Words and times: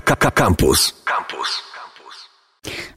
Campus. 0.00 0.92
Campus. 1.04 1.62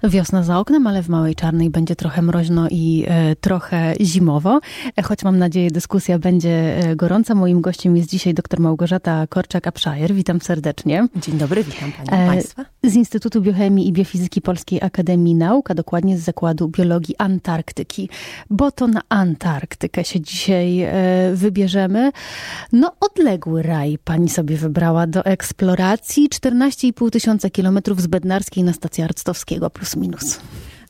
Wiosna 0.03 0.43
za 0.43 0.59
oknem, 0.59 0.87
ale 0.87 1.03
w 1.03 1.09
Małej 1.09 1.35
Czarnej 1.35 1.69
będzie 1.69 1.95
trochę 1.95 2.21
mroźno 2.21 2.67
i 2.71 3.05
e, 3.07 3.35
trochę 3.35 3.93
zimowo. 4.01 4.59
E, 4.97 5.01
choć 5.01 5.23
mam 5.23 5.37
nadzieję, 5.37 5.71
dyskusja 5.71 6.19
będzie 6.19 6.77
e, 6.77 6.95
gorąca. 6.95 7.35
Moim 7.35 7.61
gościem 7.61 7.97
jest 7.97 8.09
dzisiaj 8.09 8.33
dr 8.33 8.59
Małgorzata 8.59 9.25
Korczak-Apszajer. 9.25 10.13
Witam 10.13 10.41
serdecznie. 10.41 11.07
Dzień 11.15 11.37
dobry, 11.37 11.63
witam 11.63 11.91
Pani 11.91 12.23
E, 12.23 12.27
Państwa. 12.27 12.65
Z 12.83 12.95
Instytutu 12.95 13.41
Biochemii 13.41 13.87
i 13.87 13.93
Biofizyki 13.93 14.41
Polskiej 14.41 14.81
Akademii 14.81 15.35
Nauk, 15.35 15.71
a 15.71 15.73
dokładnie 15.73 16.17
z 16.17 16.21
Zakładu 16.21 16.67
Biologii 16.67 17.15
Antarktyki. 17.17 18.09
Bo 18.49 18.71
to 18.71 18.87
na 18.87 19.01
Antarktykę 19.09 20.03
się 20.03 20.21
dzisiaj 20.21 20.87
wybierzemy. 21.33 22.11
No, 22.71 22.91
odległy 22.99 23.63
raj 23.63 23.97
pani 24.03 24.29
sobie 24.29 24.57
wybrała 24.57 25.07
do 25.07 25.25
eksploracji. 25.25 26.29
14,5 26.29 27.09
tysiąca 27.09 27.49
kilometrów 27.49 28.01
z 28.01 28.07
Bednarskiej 28.07 28.63
na 28.63 28.73
stację 28.73 29.03
Arctowskiego, 29.05 29.69
plus 29.69 29.90
minus. 29.95 30.39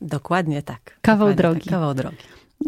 Dokładnie 0.01 0.63
tak. 0.63 0.97
Kawał 1.01 1.27
Dokładnie 1.27 1.35
drogi. 1.35 1.69
Tak, 1.69 1.73
kawał 1.73 1.93
drogi. 1.93 2.17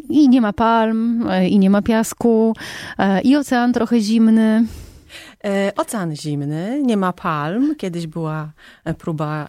I 0.09 0.29
nie 0.29 0.41
ma 0.41 0.53
palm, 0.53 1.27
e, 1.29 1.47
i 1.47 1.59
nie 1.59 1.69
ma 1.69 1.81
piasku, 1.81 2.55
e, 2.97 3.21
i 3.21 3.35
ocean 3.35 3.73
trochę 3.73 3.99
zimny. 3.99 4.65
E, 5.43 5.71
ocean 5.75 6.15
zimny, 6.15 6.81
nie 6.83 6.97
ma 6.97 7.13
palm. 7.13 7.75
Kiedyś 7.75 8.07
była 8.07 8.51
próba 8.97 9.47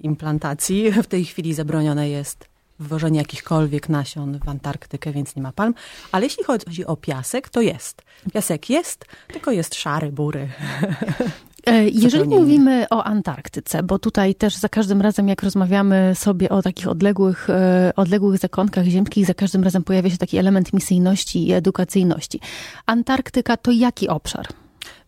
implantacji. 0.00 0.92
W 0.92 1.06
tej 1.06 1.24
chwili 1.24 1.54
zabronione 1.54 2.08
jest 2.08 2.52
wwożenie 2.78 3.18
jakichkolwiek 3.18 3.88
nasion 3.88 4.38
w 4.38 4.48
Antarktykę, 4.48 5.12
więc 5.12 5.36
nie 5.36 5.42
ma 5.42 5.52
palm. 5.52 5.74
Ale 6.12 6.24
jeśli 6.24 6.44
chodzi 6.44 6.86
o 6.86 6.96
piasek, 6.96 7.48
to 7.48 7.60
jest. 7.60 8.02
Piasek 8.34 8.70
jest, 8.70 9.04
tylko 9.28 9.50
jest 9.50 9.74
szary, 9.74 10.12
bury. 10.12 10.48
E, 11.66 11.88
Jeżeli 11.88 12.28
mówimy 12.28 12.86
o 12.90 13.04
Antarktyce, 13.04 13.82
bo 13.82 13.98
tutaj 13.98 14.34
też 14.34 14.56
za 14.56 14.68
każdym 14.68 15.00
razem, 15.00 15.28
jak 15.28 15.42
rozmawiamy 15.42 16.12
sobie 16.14 16.48
o 16.48 16.62
takich 16.62 16.88
odległych, 16.88 17.50
e, 17.50 17.92
odległych 17.96 18.38
zakątkach 18.38 18.84
ziemskich, 18.84 19.26
za 19.26 19.34
każdym 19.34 19.64
razem 19.64 19.84
pojawia 19.84 20.10
się 20.10 20.18
taki 20.18 20.38
element 20.38 20.72
misyjności 20.72 21.48
i 21.48 21.52
edukacyjności. 21.52 22.40
Antarktyka 22.86 23.56
to 23.56 23.70
jaki 23.70 24.08
obszar? 24.08 24.46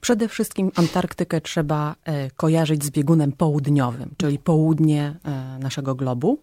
Przede 0.00 0.28
wszystkim 0.28 0.70
Antarktykę 0.76 1.40
trzeba 1.40 1.94
e, 2.04 2.30
kojarzyć 2.30 2.84
z 2.84 2.90
biegunem 2.90 3.32
południowym, 3.32 4.10
czyli 4.16 4.38
południe 4.38 5.14
naszego 5.60 5.94
globu. 5.94 6.38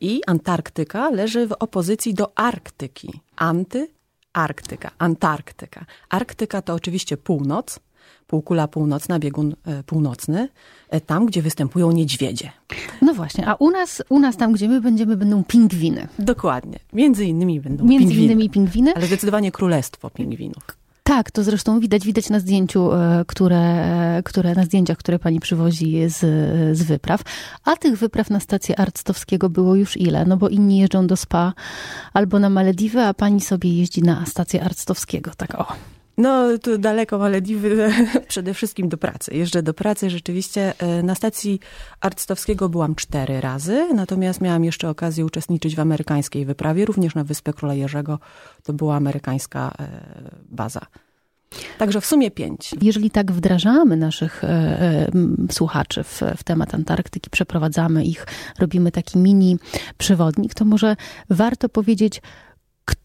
I 0.00 0.20
Antarktyka 0.26 1.10
leży 1.10 1.46
w 1.46 1.52
opozycji 1.52 2.14
do 2.14 2.38
Arktyki. 2.38 3.20
Anty-Arktyka, 3.36 4.90
Antarktyka. 4.98 5.84
Arktyka 6.08 6.62
to 6.62 6.74
oczywiście 6.74 7.16
północ, 7.16 7.80
półkula 8.30 8.68
północna, 8.68 9.18
biegun 9.18 9.54
e, 9.66 9.82
północny, 9.82 10.48
e, 10.90 11.00
tam 11.00 11.26
gdzie 11.26 11.42
występują 11.42 11.90
niedźwiedzie. 11.92 12.50
No 13.02 13.14
właśnie, 13.14 13.46
a 13.48 13.54
u 13.54 13.70
nas, 13.70 14.02
u 14.08 14.18
nas 14.18 14.36
tam, 14.36 14.52
gdzie 14.52 14.68
my 14.68 14.80
będziemy, 14.80 15.16
będą 15.16 15.44
pingwiny. 15.44 16.08
Dokładnie. 16.18 16.78
Między 16.92 17.24
innymi 17.24 17.60
będą 17.60 17.84
Między 17.84 18.06
pingwiny. 18.08 18.24
innymi 18.32 18.50
pingwiny. 18.50 18.92
Ale 18.96 19.06
zdecydowanie 19.06 19.52
królestwo 19.52 20.10
pingwinów. 20.10 20.62
Tak, 21.02 21.30
to 21.30 21.42
zresztą 21.42 21.80
widać, 21.80 22.04
widać 22.06 22.30
na 22.30 22.40
zdjęciu, 22.40 22.92
e, 22.92 23.24
które, 23.26 24.22
które 24.24 24.54
na 24.54 24.64
zdjęciach, 24.64 24.98
które 24.98 25.18
pani 25.18 25.40
przywozi 25.40 26.08
z, 26.08 26.18
z 26.78 26.82
wypraw. 26.82 27.22
A 27.64 27.76
tych 27.76 27.98
wypraw 27.98 28.30
na 28.30 28.40
stację 28.40 28.80
Arctowskiego 28.80 29.48
było 29.48 29.74
już 29.74 29.96
ile? 29.96 30.24
No 30.24 30.36
bo 30.36 30.48
inni 30.48 30.78
jeżdżą 30.78 31.06
do 31.06 31.16
spa 31.16 31.52
albo 32.12 32.38
na 32.38 32.50
Malediwy, 32.50 33.00
a 33.00 33.14
pani 33.14 33.40
sobie 33.40 33.74
jeździ 33.78 34.02
na 34.02 34.26
stację 34.26 34.64
Arctowskiego. 34.64 35.30
Tak 35.36 35.54
o. 35.54 35.66
No, 36.20 36.58
tu 36.58 36.78
daleko 36.78 37.18
Malediwy, 37.18 37.92
przede 38.28 38.54
wszystkim 38.54 38.88
do 38.88 38.96
pracy. 38.96 39.34
Jeżdżę 39.34 39.62
do 39.62 39.74
pracy 39.74 40.10
rzeczywiście. 40.10 40.74
e, 40.78 41.02
Na 41.02 41.14
stacji 41.14 41.60
Arctowskiego 42.00 42.68
byłam 42.68 42.94
cztery 42.94 43.40
razy, 43.40 43.88
natomiast 43.94 44.40
miałam 44.40 44.64
jeszcze 44.64 44.88
okazję 44.88 45.24
uczestniczyć 45.24 45.76
w 45.76 45.80
amerykańskiej 45.80 46.44
wyprawie, 46.44 46.84
również 46.84 47.14
na 47.14 47.24
Wyspę 47.24 47.52
Króla 47.52 47.74
Jerzego. 47.74 48.18
To 48.62 48.72
była 48.72 48.96
amerykańska 48.96 49.74
e, 49.78 49.88
baza. 50.48 50.80
Także 51.78 52.00
w 52.00 52.06
sumie 52.06 52.30
pięć. 52.30 52.70
Jeżeli 52.82 53.10
tak 53.10 53.32
wdrażamy 53.32 53.96
naszych 53.96 54.44
e, 54.44 54.48
e, 54.48 55.10
słuchaczy 55.50 56.04
w, 56.04 56.22
w 56.36 56.44
temat 56.44 56.74
Antarktyki, 56.74 57.30
przeprowadzamy 57.30 58.04
ich, 58.04 58.26
robimy 58.58 58.92
taki 58.92 59.18
mini 59.18 59.58
przewodnik, 59.98 60.54
to 60.54 60.64
może 60.64 60.96
warto 61.30 61.68
powiedzieć, 61.68 62.22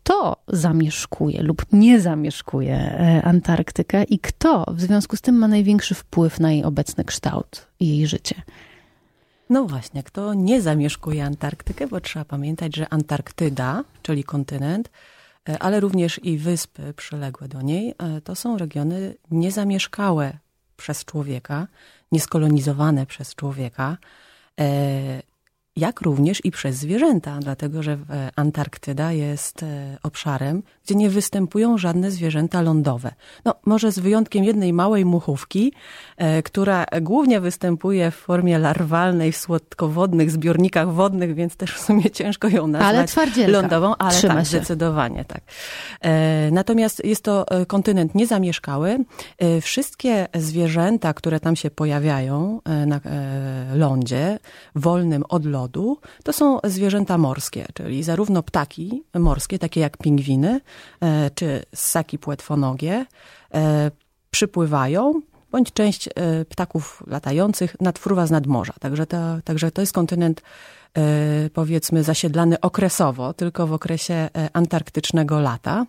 kto 0.05 0.37
zamieszkuje 0.47 1.43
lub 1.43 1.65
nie 1.71 2.01
zamieszkuje 2.01 2.75
e, 2.75 3.21
Antarktykę 3.23 4.03
i 4.03 4.19
kto 4.19 4.65
w 4.67 4.81
związku 4.81 5.15
z 5.15 5.21
tym 5.21 5.35
ma 5.35 5.47
największy 5.47 5.95
wpływ 5.95 6.39
na 6.39 6.51
jej 6.51 6.63
obecny 6.63 7.03
kształt 7.03 7.67
i 7.79 7.97
jej 7.97 8.07
życie. 8.07 8.41
No 9.49 9.65
właśnie, 9.65 10.03
kto 10.03 10.33
nie 10.33 10.61
zamieszkuje 10.61 11.25
Antarktykę, 11.25 11.87
bo 11.87 12.01
trzeba 12.01 12.25
pamiętać, 12.25 12.75
że 12.75 12.93
Antarktyda, 12.93 13.83
czyli 14.01 14.23
kontynent, 14.23 14.89
e, 15.49 15.59
ale 15.59 15.79
również 15.79 16.19
i 16.23 16.37
wyspy 16.37 16.93
przyległe 16.93 17.47
do 17.47 17.61
niej, 17.61 17.95
e, 17.97 18.21
to 18.21 18.35
są 18.35 18.57
regiony 18.57 19.15
niezamieszkałe 19.31 20.37
przez 20.77 21.05
człowieka, 21.05 21.67
nieskolonizowane 22.11 23.05
przez 23.05 23.35
człowieka, 23.35 23.97
jak 25.77 26.01
również 26.01 26.45
i 26.45 26.51
przez 26.51 26.75
zwierzęta, 26.75 27.39
dlatego 27.41 27.83
że 27.83 27.91
e, 27.91 28.29
Antarktyda 28.35 29.11
jest 29.11 29.63
e, 29.63 29.97
obszarem, 30.03 30.63
gdzie 30.85 30.95
nie 30.95 31.09
występują 31.09 31.77
żadne 31.77 32.11
zwierzęta 32.11 32.61
lądowe. 32.61 33.11
No, 33.45 33.55
może 33.65 33.91
z 33.91 33.99
wyjątkiem 33.99 34.43
jednej 34.43 34.73
małej 34.73 35.05
muchówki, 35.05 35.73
e, 36.17 36.43
która 36.43 36.85
głównie 37.01 37.39
występuje 37.41 38.11
w 38.11 38.15
formie 38.15 38.59
larwalnej 38.59 39.31
w 39.31 39.37
słodkowodnych 39.37 40.31
zbiornikach 40.31 40.93
wodnych, 40.93 41.35
więc 41.35 41.55
też 41.55 41.73
w 41.73 41.79
sumie 41.79 42.11
ciężko 42.11 42.47
ją 42.47 42.67
nazwać 42.67 43.17
Ale 43.37 43.47
lądową, 43.47 43.95
ale 43.95 44.11
Trzyma 44.11 44.33
tak, 44.33 44.43
się. 44.43 44.49
zdecydowanie 44.49 45.25
tak. 45.25 45.41
Natomiast 46.51 47.05
jest 47.05 47.23
to 47.23 47.45
kontynent 47.67 48.15
niezamieszkały. 48.15 48.97
Wszystkie 49.61 50.27
zwierzęta, 50.35 51.13
które 51.13 51.39
tam 51.39 51.55
się 51.55 51.71
pojawiają 51.71 52.61
na 52.85 52.99
lądzie, 53.73 54.39
wolnym 54.75 55.23
od 55.29 55.45
lodu, 55.45 55.64
to 56.23 56.33
są 56.33 56.59
zwierzęta 56.63 57.17
morskie, 57.17 57.65
czyli 57.73 58.03
zarówno 58.03 58.43
ptaki 58.43 59.03
morskie, 59.13 59.59
takie 59.59 59.79
jak 59.79 59.97
pingwiny, 59.97 60.61
e, 61.01 61.29
czy 61.35 61.63
ssaki 61.75 62.19
płetwonogie, 62.19 63.05
e, 63.53 63.91
przypływają, 64.31 65.21
bądź 65.51 65.73
część 65.73 66.07
e, 66.07 66.11
ptaków 66.45 67.03
latających 67.07 67.75
nadfruwa 67.81 68.27
z 68.27 68.31
nadmorza. 68.31 68.73
Także 68.79 69.05
to, 69.05 69.17
także 69.43 69.71
to 69.71 69.81
jest 69.81 69.93
kontynent 69.93 70.41
powiedzmy 71.53 72.03
zasiedlany 72.03 72.59
okresowo, 72.59 73.33
tylko 73.33 73.67
w 73.67 73.73
okresie 73.73 74.29
antarktycznego 74.53 75.39
lata. 75.39 75.85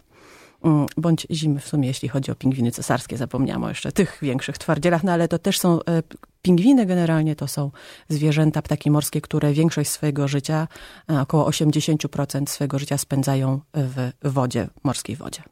Mm, 0.64 0.86
Bądź 0.96 1.26
zimy 1.30 1.60
w 1.60 1.68
sumie, 1.68 1.88
jeśli 1.88 2.08
chodzi 2.08 2.30
o 2.30 2.34
pingwiny 2.34 2.70
cesarskie. 2.70 3.16
Zapomniałam 3.16 3.64
o 3.64 3.68
jeszcze 3.68 3.92
tych 3.92 4.18
większych 4.22 4.58
twardzielach, 4.58 5.04
no 5.04 5.12
ale 5.12 5.28
to 5.28 5.38
też 5.38 5.58
są, 5.58 5.82
e, 5.82 6.02
pingwiny 6.42 6.86
generalnie 6.86 7.36
to 7.36 7.48
są 7.48 7.70
zwierzęta, 8.08 8.62
ptaki 8.62 8.90
morskie, 8.90 9.20
które 9.20 9.52
większość 9.52 9.90
swojego 9.90 10.28
życia, 10.28 10.68
e, 11.10 11.20
około 11.20 11.46
80% 11.46 12.50
swojego 12.50 12.78
życia 12.78 12.98
spędzają 12.98 13.60
w 13.74 14.10
wodzie, 14.22 14.68
morskiej 14.84 15.16
wodzie. 15.16 15.42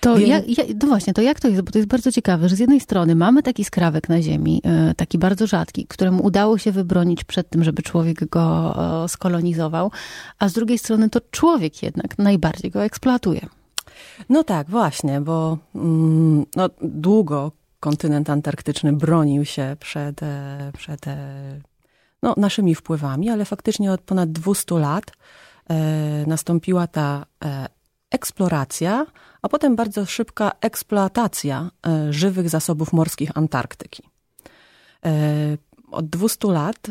To, 0.00 0.16
Wiem- 0.16 0.28
ja, 0.28 0.38
ja, 0.46 0.64
no 0.82 0.88
właśnie, 0.88 1.12
to 1.14 1.22
jak 1.22 1.40
to 1.40 1.48
jest? 1.48 1.60
Bo 1.62 1.72
to 1.72 1.78
jest 1.78 1.88
bardzo 1.88 2.12
ciekawe, 2.12 2.48
że 2.48 2.56
z 2.56 2.58
jednej 2.58 2.80
strony 2.80 3.14
mamy 3.14 3.42
taki 3.42 3.64
skrawek 3.64 4.08
na 4.08 4.22
ziemi, 4.22 4.60
e, 4.64 4.94
taki 4.94 5.18
bardzo 5.18 5.46
rzadki, 5.46 5.86
któremu 5.86 6.24
udało 6.24 6.58
się 6.58 6.72
wybronić 6.72 7.24
przed 7.24 7.50
tym, 7.50 7.64
żeby 7.64 7.82
człowiek 7.82 8.28
go 8.28 8.74
e, 9.04 9.08
skolonizował, 9.08 9.90
a 10.38 10.48
z 10.48 10.52
drugiej 10.52 10.78
strony 10.78 11.10
to 11.10 11.20
człowiek 11.30 11.82
jednak 11.82 12.18
najbardziej 12.18 12.70
go 12.70 12.84
eksploatuje. 12.84 13.40
No 14.28 14.44
tak, 14.44 14.70
właśnie, 14.70 15.20
bo 15.20 15.58
mm, 15.74 16.46
no, 16.56 16.68
długo 16.82 17.52
kontynent 17.80 18.30
antarktyczny 18.30 18.92
bronił 18.92 19.44
się 19.44 19.76
przed, 19.80 20.22
e, 20.22 20.72
przed 20.76 21.06
e, 21.06 21.60
no, 22.22 22.34
naszymi 22.36 22.74
wpływami, 22.74 23.30
ale 23.30 23.44
faktycznie 23.44 23.92
od 23.92 24.00
ponad 24.00 24.32
200 24.32 24.74
lat 24.78 25.04
e, 25.70 26.24
nastąpiła 26.26 26.86
ta 26.86 27.26
e, 27.44 27.68
eksploracja, 28.10 29.06
a 29.42 29.48
potem 29.48 29.76
bardzo 29.76 30.06
szybka 30.06 30.52
eksploatacja 30.60 31.70
e, 31.86 32.12
żywych 32.12 32.48
zasobów 32.48 32.92
morskich 32.92 33.30
Antarktyki. 33.34 34.02
E, 35.04 35.10
Od 35.90 36.08
200 36.08 36.48
lat 36.48 36.90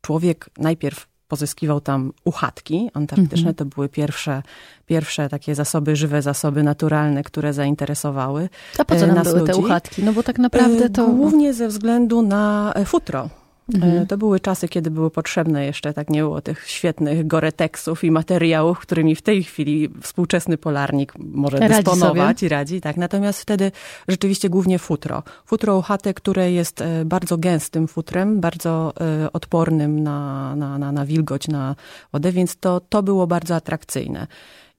człowiek 0.00 0.50
najpierw 0.58 1.09
pozyskiwał 1.30 1.80
tam 1.80 2.12
uchatki 2.24 2.90
antarktyczne. 2.94 3.54
To 3.54 3.64
były 3.64 3.88
pierwsze, 3.88 4.42
pierwsze 4.86 5.28
takie 5.28 5.54
zasoby, 5.54 5.96
żywe 5.96 6.22
zasoby 6.22 6.62
naturalne, 6.62 7.22
które 7.22 7.52
zainteresowały 7.52 8.48
A 8.78 8.84
po 8.84 8.94
co 8.96 9.04
e, 9.04 9.06
nam 9.06 9.24
były 9.24 9.40
te 9.46 9.52
ludzi. 9.52 9.64
uchatki? 9.64 10.04
No 10.04 10.12
bo 10.12 10.22
tak 10.22 10.38
naprawdę 10.38 10.84
E, 10.84 10.90
to... 10.90 11.06
Głównie 11.08 11.54
ze 11.54 11.68
względu 11.68 12.22
na 12.22 12.74
futro. 12.86 13.28
Mhm. 13.74 14.06
To 14.06 14.18
były 14.18 14.40
czasy, 14.40 14.68
kiedy 14.68 14.90
były 14.90 15.10
potrzebne 15.10 15.66
jeszcze, 15.66 15.92
tak 15.92 16.10
nie 16.10 16.20
było 16.20 16.40
tych 16.40 16.68
świetnych 16.68 17.26
goreteksów 17.26 18.04
i 18.04 18.10
materiałów, 18.10 18.78
którymi 18.78 19.16
w 19.16 19.22
tej 19.22 19.44
chwili 19.44 19.88
współczesny 20.02 20.58
polarnik 20.58 21.12
może 21.18 21.58
radzi 21.58 21.74
dysponować 21.74 22.38
sobie. 22.38 22.46
i 22.46 22.48
radzi. 22.48 22.80
Tak. 22.80 22.96
Natomiast 22.96 23.42
wtedy 23.42 23.72
rzeczywiście 24.08 24.48
głównie 24.48 24.78
futro. 24.78 25.22
Futro 25.46 25.78
UHT, 25.78 26.14
które 26.14 26.52
jest 26.52 26.80
e, 26.80 27.04
bardzo 27.04 27.38
gęstym 27.38 27.88
futrem, 27.88 28.40
bardzo 28.40 28.92
e, 29.00 29.32
odpornym 29.32 30.02
na, 30.02 30.56
na, 30.56 30.78
na, 30.78 30.92
na 30.92 31.06
wilgoć, 31.06 31.48
na 31.48 31.76
wodę, 32.12 32.32
więc 32.32 32.56
to, 32.56 32.80
to 32.80 33.02
było 33.02 33.26
bardzo 33.26 33.54
atrakcyjne. 33.54 34.26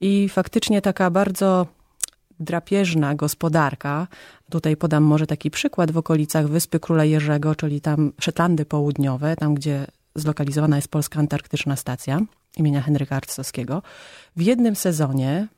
I 0.00 0.28
faktycznie 0.28 0.82
taka 0.82 1.10
bardzo 1.10 1.66
drapieżna 2.42 3.14
gospodarka. 3.14 4.06
Tutaj 4.50 4.76
podam 4.76 5.02
może 5.02 5.26
taki 5.26 5.50
przykład 5.50 5.90
w 5.90 5.96
okolicach 5.96 6.48
Wyspy 6.48 6.80
Króla 6.80 7.04
Jerzego, 7.04 7.54
czyli 7.54 7.80
tam 7.80 8.12
Szetlandy 8.20 8.64
Południowe, 8.64 9.36
tam 9.36 9.54
gdzie 9.54 9.86
zlokalizowana 10.14 10.76
jest 10.76 10.88
Polska 10.88 11.20
Antarktyczna 11.20 11.76
Stacja 11.76 12.20
imienia 12.56 12.82
Henryka 12.82 13.16
Arctowskiego. 13.16 13.82
W 14.36 14.42
jednym 14.42 14.76
sezonie 14.76 15.48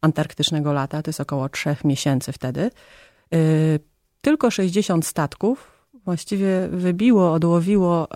antarktycznego 0.00 0.72
lata, 0.72 1.02
to 1.02 1.08
jest 1.08 1.20
około 1.20 1.48
trzech 1.48 1.84
miesięcy 1.84 2.32
wtedy, 2.32 2.70
yy, 3.30 3.38
tylko 4.20 4.50
60 4.50 5.06
statków 5.06 5.72
właściwie 6.04 6.68
wybiło, 6.68 7.32
odłowiło 7.32 8.08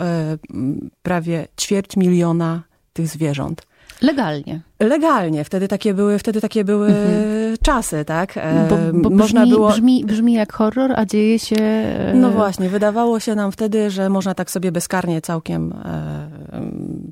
yy, 0.53 0.89
prawie 1.03 1.47
ćwierć 1.59 1.97
miliona 1.97 2.63
tych 2.93 3.07
zwierząt. 3.07 3.67
Legalnie. 4.01 4.61
Legalnie. 4.79 5.43
Wtedy 5.43 5.67
takie 5.67 5.93
były, 5.93 6.19
wtedy 6.19 6.41
takie 6.41 6.63
były 6.63 6.87
mhm. 6.87 7.57
czasy, 7.61 8.05
tak? 8.05 8.35
Bo, 8.69 8.77
bo 8.93 9.09
można 9.09 9.41
brzmi, 9.41 9.51
było... 9.53 9.69
Brzmi, 9.69 10.05
brzmi 10.05 10.33
jak 10.33 10.53
horror, 10.53 10.93
a 10.95 11.05
dzieje 11.05 11.39
się... 11.39 11.55
E, 11.55 12.13
no 12.13 12.31
właśnie, 12.31 12.69
wydawało 12.69 13.19
się 13.19 13.35
nam 13.35 13.51
wtedy, 13.51 13.89
że 13.89 14.09
można 14.09 14.33
tak 14.33 14.51
sobie 14.51 14.71
bezkarnie 14.71 15.21
całkiem 15.21 15.71
e, 15.71 16.29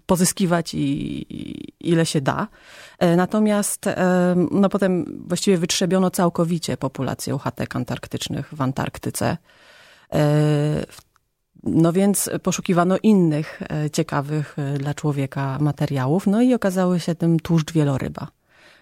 pozyskiwać 0.06 0.74
i, 0.74 1.90
ile 1.90 2.06
się 2.06 2.22
da. 2.22 2.48
E, 3.00 3.16
natomiast 3.16 3.86
no 4.52 4.70
potem 4.70 5.24
właściwie 5.28 5.58
wytrzebiono 5.58 6.12
całkowicie 6.12 6.78
populację 6.78 7.36
uchatek 7.36 7.76
antarktycznych 7.76 8.54
w 8.54 8.62
Antarktyce. 8.62 9.38
W 10.88 11.15
no 11.66 11.94
więc 11.94 12.30
poszukiwano 12.44 12.98
innych 13.04 13.62
e, 13.70 13.90
ciekawych 13.90 14.60
e, 14.60 14.78
dla 14.78 14.94
człowieka 14.94 15.58
materiałów, 15.62 16.28
no 16.28 16.42
i 16.42 16.54
okazały 16.54 17.00
się 17.00 17.16
tym 17.16 17.40
tłuszcz 17.40 17.74
wieloryba. 17.74 18.28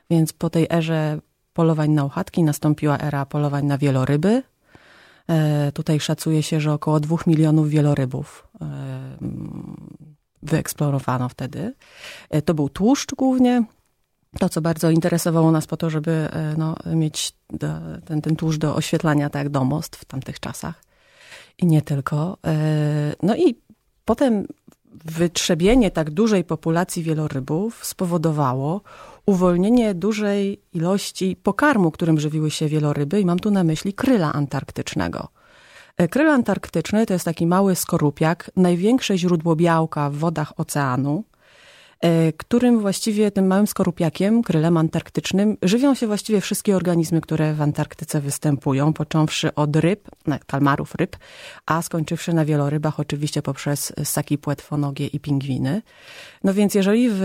Więc 0.10 0.34
po 0.34 0.50
tej 0.50 0.68
erze 0.72 1.20
polowań 1.54 1.92
na 1.92 2.06
uchatki 2.06 2.44
nastąpiła 2.44 2.98
era 2.98 3.26
polowań 3.26 3.66
na 3.66 3.78
wieloryby. 3.78 4.44
E, 5.30 5.72
tutaj 5.72 6.00
szacuje 6.00 6.44
się, 6.44 6.62
że 6.62 6.74
około 6.74 7.00
dwóch 7.00 7.28
milionów 7.28 7.70
wielorybów 7.70 8.48
wyeksplorowano 10.44 11.30
wtedy. 11.30 11.74
To 12.46 12.54
był 12.54 12.70
tłuszcz 12.70 13.16
głównie. 13.16 13.64
To, 14.40 14.50
co 14.50 14.62
bardzo 14.62 14.90
interesowało 14.90 15.52
nas 15.52 15.68
po 15.68 15.78
to, 15.78 15.90
żeby 15.90 16.30
no, 16.58 16.76
mieć 16.96 17.34
ten, 18.06 18.22
ten 18.22 18.36
tłuszcz 18.36 18.60
do 18.60 18.76
oświetlania 18.76 19.30
tak 19.30 19.50
domostw 19.50 20.00
w 20.00 20.06
tamtych 20.06 20.40
czasach 20.40 20.84
i 21.58 21.66
nie 21.66 21.82
tylko. 21.82 22.38
E, 22.46 23.16
no 23.24 23.36
i 23.36 23.56
potem 24.06 24.48
wytrzebienie 25.06 25.92
tak 25.92 26.12
dużej 26.12 26.44
populacji 26.44 27.04
wielorybów 27.04 27.86
spowodowało 27.86 28.82
uwolnienie 29.26 29.94
dużej 29.94 30.62
ilości 30.74 31.36
pokarmu, 31.44 31.92
którym 31.92 32.20
żywiły 32.20 32.52
się 32.52 32.68
wieloryby 32.68 33.22
i 33.22 33.26
mam 33.26 33.40
tu 33.40 33.52
na 33.52 33.64
myśli 33.64 33.94
kryla 33.94 34.34
antarktycznego. 34.34 35.28
E, 35.98 36.08
kryl 36.08 36.30
antarktyczny 36.30 37.06
to 37.06 37.14
jest 37.14 37.26
taki 37.26 37.48
mały 37.48 37.76
skorupiak, 37.76 38.52
największe 38.56 39.18
źródło 39.18 39.56
białka 39.56 40.10
w 40.10 40.16
wodach 40.16 40.60
oceanu. 40.60 41.24
E, 42.04 42.34
którym 42.34 42.80
właściwie 42.80 43.32
tym 43.32 43.48
małym 43.48 43.68
skorupiakiem, 43.68 44.44
krylem 44.44 44.78
antarktycznym, 44.78 45.58
żywią 45.62 45.96
się 45.96 46.08
właściwie 46.08 46.42
wszystkie 46.42 46.76
organizmy, 46.76 47.22
które 47.22 47.54
w 47.54 47.62
Antarktyce 47.62 48.22
występują, 48.22 48.94
począwszy 48.94 49.56
od 49.56 49.76
ryb, 49.76 50.10
kalmarów 50.48 50.96
ryb, 50.96 51.18
a 51.66 51.82
skończywszy 51.82 52.34
na 52.34 52.46
wielorybach, 52.46 53.00
oczywiście 53.00 53.42
poprzez 53.42 53.94
ssaki 54.04 54.38
płetwonogie 54.38 55.08
i 55.08 55.20
pingwiny. 55.20 55.82
No 56.44 56.54
więc 56.54 56.76
jeżeli 56.76 57.10
w 57.12 57.22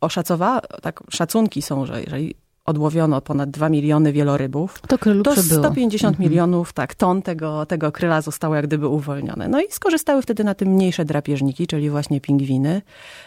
oszacowa, 0.00 0.60
tak 0.60 1.02
szacunki 1.10 1.62
są, 1.62 1.86
że 1.86 2.02
jeżeli 2.02 2.34
odłowiono 2.64 3.20
ponad 3.20 3.50
2 3.50 3.68
miliony 3.68 4.12
wielorybów, 4.12 4.80
to, 4.88 4.98
to 5.24 5.42
150 5.42 6.14
mhm. 6.14 6.30
milionów 6.30 6.72
tak, 6.72 6.94
ton 6.94 7.22
tego, 7.22 7.66
tego 7.66 7.92
kryla 7.92 8.20
zostało 8.20 8.54
jak 8.54 8.66
gdyby 8.66 8.88
uwolnione. 8.88 9.48
No 9.48 9.60
i 9.60 9.64
skorzystały 9.70 10.22
wtedy 10.22 10.44
na 10.44 10.54
tym 10.54 10.68
mniejsze 10.68 11.04
drapieżniki, 11.04 11.66
czyli 11.66 11.90
właśnie 11.90 12.20
pingwiny 12.20 12.82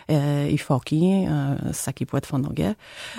e, 0.08 0.50
i 0.50 0.58
foki, 0.58 1.06
e, 1.06 1.74
ssaki 1.74 2.06
płetwonogie. 2.06 2.76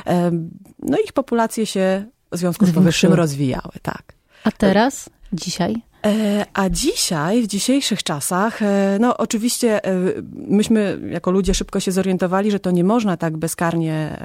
E, 0.07 0.31
no 0.79 0.99
ich 1.05 1.13
populacje 1.13 1.67
się 1.67 2.05
w 2.33 2.37
związku 2.37 2.67
z 2.67 2.73
powyższym 2.73 3.13
rozwijały, 3.13 3.73
tak. 3.83 4.03
A 4.45 4.51
teraz, 4.51 5.11
dzisiaj? 5.33 5.83
E, 6.07 6.47
a 6.55 6.71
dzisiaj, 6.71 7.43
w 7.43 7.47
dzisiejszych 7.47 8.03
czasach, 8.03 8.63
e, 8.63 8.99
no 9.01 9.17
oczywiście 9.17 9.85
e, 9.85 9.91
myśmy 10.33 11.01
jako 11.11 11.31
ludzie 11.31 11.55
szybko 11.55 11.81
się 11.81 11.93
zorientowali, 11.93 12.51
że 12.51 12.61
to 12.61 12.71
nie 12.71 12.85
można 12.85 13.17
tak 13.17 13.37
bezkarnie 13.37 14.17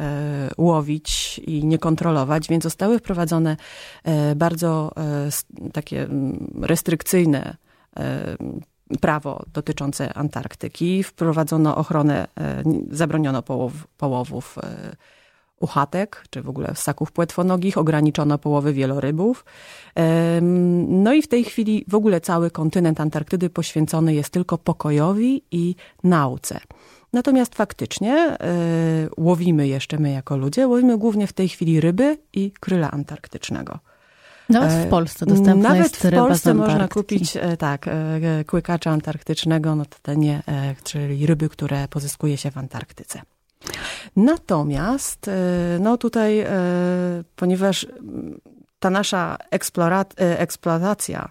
łowić 0.57 1.39
i 1.39 1.65
nie 1.65 1.77
kontrolować, 1.77 2.47
więc 2.47 2.63
zostały 2.63 2.99
wprowadzone 2.99 3.57
bardzo 4.35 4.91
takie 5.73 6.07
restrykcyjne 6.61 7.57
prawo 9.01 9.43
dotyczące 9.53 10.13
Antarktyki. 10.13 11.03
Wprowadzono 11.03 11.75
ochronę, 11.75 12.27
zabroniono 12.91 13.41
połow, 13.41 13.73
połowów 13.97 14.57
uchatek, 15.61 16.23
czy 16.29 16.41
w 16.41 16.49
ogóle 16.49 16.75
ssaków 16.75 17.11
płetwonogich, 17.11 17.77
ograniczono 17.77 18.37
połowy 18.37 18.73
wielorybów. 18.73 19.45
No 20.87 21.13
i 21.13 21.21
w 21.21 21.27
tej 21.27 21.43
chwili 21.43 21.85
w 21.87 21.95
ogóle 21.95 22.21
cały 22.21 22.51
kontynent 22.51 23.01
Antarktydy 23.01 23.49
poświęcony 23.49 24.13
jest 24.13 24.29
tylko 24.29 24.57
pokojowi 24.57 25.43
i 25.51 25.75
nauce. 26.03 26.59
Natomiast 27.13 27.55
faktycznie 27.55 28.37
y, 29.05 29.09
łowimy 29.17 29.67
jeszcze 29.67 29.97
my 29.97 30.11
jako 30.11 30.37
ludzie, 30.37 30.67
łowimy 30.67 30.97
głównie 30.97 31.27
w 31.27 31.33
tej 31.33 31.49
chwili 31.49 31.81
ryby 31.81 32.17
i 32.33 32.51
kryla 32.51 32.91
antarktycznego. 32.91 33.79
Nawet 34.49 34.87
w 34.87 34.89
Polsce 34.89 35.25
dostępna 35.25 35.69
Nawet 35.69 35.83
jest 35.83 36.07
w 36.07 36.11
Polsce 36.11 36.53
można 36.53 36.87
kupić 36.87 37.37
tak, 37.59 37.85
kłykacza 38.47 38.91
antarktycznego, 38.91 39.75
no 39.75 39.83
to 40.01 40.13
nie, 40.13 40.43
czyli 40.83 41.25
ryby, 41.25 41.49
które 41.49 41.87
pozyskuje 41.87 42.37
się 42.37 42.51
w 42.51 42.57
Antarktyce. 42.57 43.21
Natomiast, 44.15 45.27
e, 45.27 45.31
no 45.79 45.97
tutaj, 45.97 46.39
e, 46.39 46.47
ponieważ 47.35 47.87
ta 48.79 48.89
nasza 48.89 49.37
e, 49.51 50.39
eksploatacja 50.39 51.29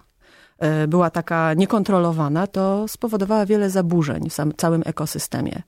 była 0.87 1.09
taka 1.09 1.53
niekontrolowana, 1.53 2.47
to 2.47 2.87
spowodowała 2.87 3.45
wiele 3.45 3.69
zaburzeń 3.69 4.29
w 4.29 4.55
całym 4.57 4.81
ekosystemie. 4.85 5.61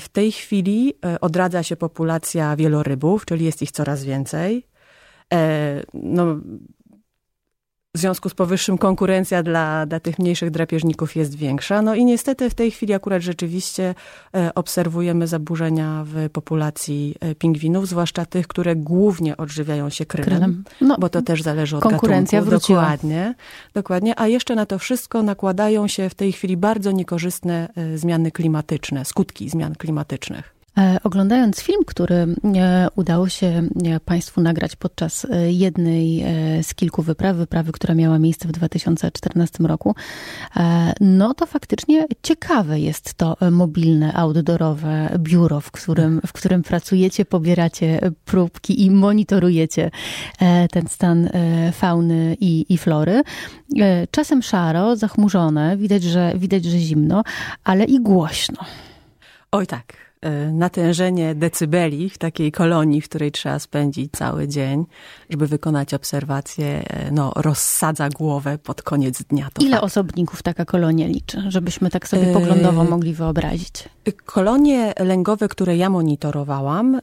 W 0.00 0.08
tej 0.12 0.32
chwili 0.32 0.94
odradza 1.20 1.62
się 1.62 1.76
populacja 1.76 2.56
wielorybów, 2.56 3.26
czyli 3.26 3.44
jest 3.44 3.62
ich 3.62 3.70
coraz 3.70 4.04
więcej. 4.04 4.66
No, 5.94 6.36
w 7.96 7.98
związku 7.98 8.28
z 8.28 8.34
powyższym 8.34 8.78
konkurencja 8.78 9.42
dla, 9.42 9.86
dla 9.86 10.00
tych 10.00 10.18
mniejszych 10.18 10.50
drapieżników 10.50 11.16
jest 11.16 11.34
większa. 11.34 11.82
No 11.82 11.94
i 11.94 12.04
niestety 12.04 12.50
w 12.50 12.54
tej 12.54 12.70
chwili 12.70 12.94
akurat 12.94 13.22
rzeczywiście 13.22 13.94
e, 14.34 14.54
obserwujemy 14.54 15.26
zaburzenia 15.26 16.04
w 16.06 16.30
populacji 16.30 17.14
e, 17.20 17.34
pingwinów, 17.34 17.88
zwłaszcza 17.88 18.26
tych, 18.26 18.46
które 18.48 18.76
głównie 18.76 19.36
odżywiają 19.36 19.90
się 19.90 20.06
krylem, 20.06 20.28
krylem. 20.28 20.64
No, 20.80 20.96
bo 20.98 21.08
to 21.08 21.22
też 21.22 21.42
zależy 21.42 21.76
od 21.76 21.82
konkurencja 21.82 22.38
gatunku. 22.38 22.50
Wróciła. 22.50 22.82
Dokładnie, 22.82 23.34
dokładnie. 23.74 24.20
A 24.20 24.26
jeszcze 24.26 24.54
na 24.54 24.66
to 24.66 24.78
wszystko 24.78 25.22
nakładają 25.22 25.88
się 25.88 26.08
w 26.08 26.14
tej 26.14 26.32
chwili 26.32 26.56
bardzo 26.56 26.92
niekorzystne 26.92 27.68
e, 27.76 27.98
zmiany 27.98 28.30
klimatyczne, 28.30 29.04
skutki 29.04 29.50
zmian 29.50 29.74
klimatycznych. 29.74 30.55
E, 30.78 30.98
oglądając 31.04 31.60
film, 31.60 31.80
który 31.86 32.14
e, 32.14 32.88
udało 32.96 33.28
się 33.28 33.46
e, 33.46 34.00
Państwu 34.00 34.40
nagrać 34.40 34.76
podczas 34.76 35.26
jednej 35.46 36.24
z 36.62 36.74
kilku 36.74 37.02
wypraw, 37.02 37.36
wyprawy, 37.36 37.72
która 37.72 37.94
miała 37.94 38.18
miejsce 38.18 38.48
w 38.48 38.52
2014 38.52 39.64
roku, 39.64 39.94
no 41.00 41.34
to 41.34 41.46
faktycznie 41.46 42.06
ciekawe 42.22 42.80
jest 42.80 43.14
to 43.14 43.36
mobilne, 43.50 44.14
outdoorowe 44.14 45.08
biuro, 45.18 45.60
w 45.60 45.70
którym, 45.70 46.20
w 46.26 46.32
którym 46.32 46.62
pracujecie, 46.62 47.24
pobieracie 47.24 48.00
próbki 48.24 48.84
i 48.84 48.90
monitorujecie 48.90 49.90
ten 50.70 50.88
stan 50.88 51.28
fauny 51.72 52.36
i, 52.40 52.74
i 52.74 52.78
flory. 52.78 53.22
Czasem 54.10 54.42
szaro, 54.42 54.96
zachmurzone, 54.96 55.76
widać, 55.76 56.02
że, 56.02 56.32
widać, 56.36 56.64
że 56.64 56.78
zimno, 56.78 57.22
ale 57.64 57.84
i 57.84 58.00
głośno. 58.00 58.58
Oj 59.52 59.66
tak. 59.66 60.05
E, 60.20 60.52
natężenie 60.52 61.34
decybeli 61.34 62.10
w 62.10 62.18
takiej 62.18 62.52
kolonii, 62.52 63.00
w 63.00 63.08
której 63.08 63.32
trzeba 63.32 63.58
spędzić 63.58 64.12
cały 64.12 64.48
dzień, 64.48 64.84
żeby 65.30 65.46
wykonać 65.46 65.94
obserwację, 65.94 66.84
e, 66.88 67.10
no, 67.10 67.32
rozsadza 67.36 68.08
głowę 68.08 68.58
pod 68.58 68.82
koniec 68.82 69.22
dnia. 69.22 69.48
To 69.52 69.62
Ile 69.62 69.80
osobników 69.80 70.42
taka 70.42 70.64
kolonia 70.64 71.06
liczy, 71.06 71.42
żebyśmy 71.48 71.90
tak 71.90 72.08
sobie 72.08 72.32
poglądowo 72.32 72.84
mogli 72.84 73.14
wyobrazić? 73.14 73.88
Kolonie 74.24 74.92
lęgowe, 74.98 75.48
które 75.48 75.76
ja 75.76 75.90
monitorowałam, 75.90 77.00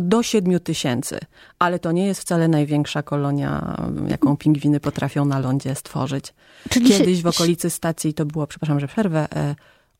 do 0.00 0.22
7 0.22 0.60
tysięcy, 0.60 1.18
ale 1.58 1.78
to 1.78 1.92
nie 1.92 2.06
jest 2.06 2.20
wcale 2.20 2.48
największa 2.48 3.02
kolonia, 3.02 3.76
jaką 4.08 4.36
pingwiny 4.36 4.80
potrafią 4.80 5.24
na 5.24 5.38
lądzie 5.38 5.74
stworzyć. 5.74 6.34
Czyli 6.70 6.88
Kiedyś 6.88 7.22
w 7.22 7.26
okolicy 7.26 7.70
stacji 7.70 8.14
to 8.14 8.26
było, 8.26 8.46
przepraszam, 8.46 8.80
że 8.80 8.88
przerwę, 8.88 9.28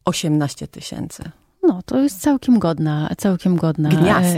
18 0.05 0.65
e, 0.65 0.69
tysięcy. 0.69 1.23
No, 1.63 1.83
to 1.87 1.99
jest 1.99 2.21
całkiem 2.21 2.59
godna, 2.59 3.11
całkiem 3.19 3.57
godna, 3.57 3.89
Gniazd. 3.89 4.37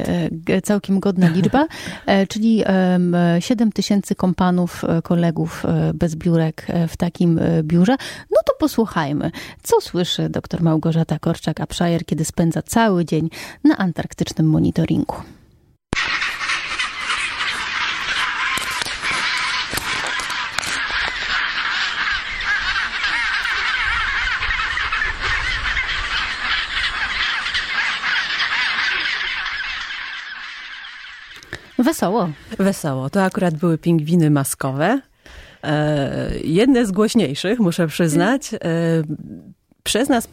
E, 0.48 0.62
całkiem 0.62 1.00
godna 1.00 1.28
liczba, 1.28 1.66
e, 2.06 2.26
czyli 2.26 2.64
7 3.40 3.72
tysięcy 3.72 4.14
kompanów, 4.14 4.84
kolegów 5.02 5.62
bez 5.94 6.16
biurek 6.16 6.66
w 6.88 6.96
takim 6.96 7.40
biurze. 7.62 7.96
No 8.30 8.40
to 8.46 8.52
posłuchajmy, 8.58 9.30
co 9.62 9.80
słyszy 9.80 10.28
dr 10.28 10.62
Małgorzata 10.62 11.16
Korczak-Apszajer, 11.16 12.04
kiedy 12.04 12.24
spędza 12.24 12.62
cały 12.62 13.04
dzień 13.04 13.30
na 13.64 13.76
antarktycznym 13.78 14.46
monitoringu. 14.46 15.16
Wesoło. 31.82 32.28
Wesoło. 32.58 33.10
To 33.10 33.22
akurat 33.22 33.54
były 33.54 33.78
pingwiny 33.78 34.30
maskowe. 34.30 35.00
E, 35.64 36.30
jedne 36.44 36.86
z 36.86 36.92
głośniejszych, 36.92 37.60
muszę 37.60 37.86
przyznać. 37.86 38.54
E, 38.54 38.58
przez 39.82 40.08
nas 40.08 40.28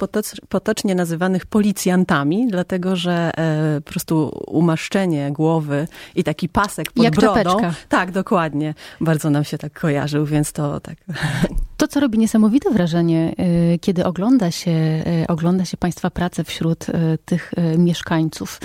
potocznie 0.49 0.95
nazywanych 0.95 1.45
policjantami, 1.45 2.47
dlatego 2.47 2.95
że 2.95 3.31
e, 3.37 3.81
po 3.81 3.91
prostu 3.91 4.43
umaszczenie 4.47 5.31
głowy 5.31 5.87
i 6.15 6.23
taki 6.23 6.49
pasek 6.49 6.91
pod 6.91 7.03
Jak 7.03 7.15
brodą. 7.15 7.43
Czapeczka. 7.43 7.73
Tak, 7.89 8.11
dokładnie. 8.11 8.73
Bardzo 9.01 9.29
nam 9.29 9.43
się 9.43 9.57
tak 9.57 9.79
kojarzył, 9.79 10.25
więc 10.25 10.51
to 10.51 10.79
tak. 10.79 10.97
To, 11.79 11.87
co 11.87 11.99
robi 11.99 12.17
niesamowite 12.17 12.69
wrażenie, 12.71 13.35
e, 13.37 13.79
kiedy 13.79 14.05
ogląda 14.05 14.51
się, 14.51 14.71
e, 14.71 15.25
ogląda 15.27 15.65
się 15.65 15.77
Państwa 15.77 16.09
pracę 16.09 16.43
wśród 16.43 16.89
e, 16.89 17.17
tych 17.17 17.51
mieszkańców 17.77 18.59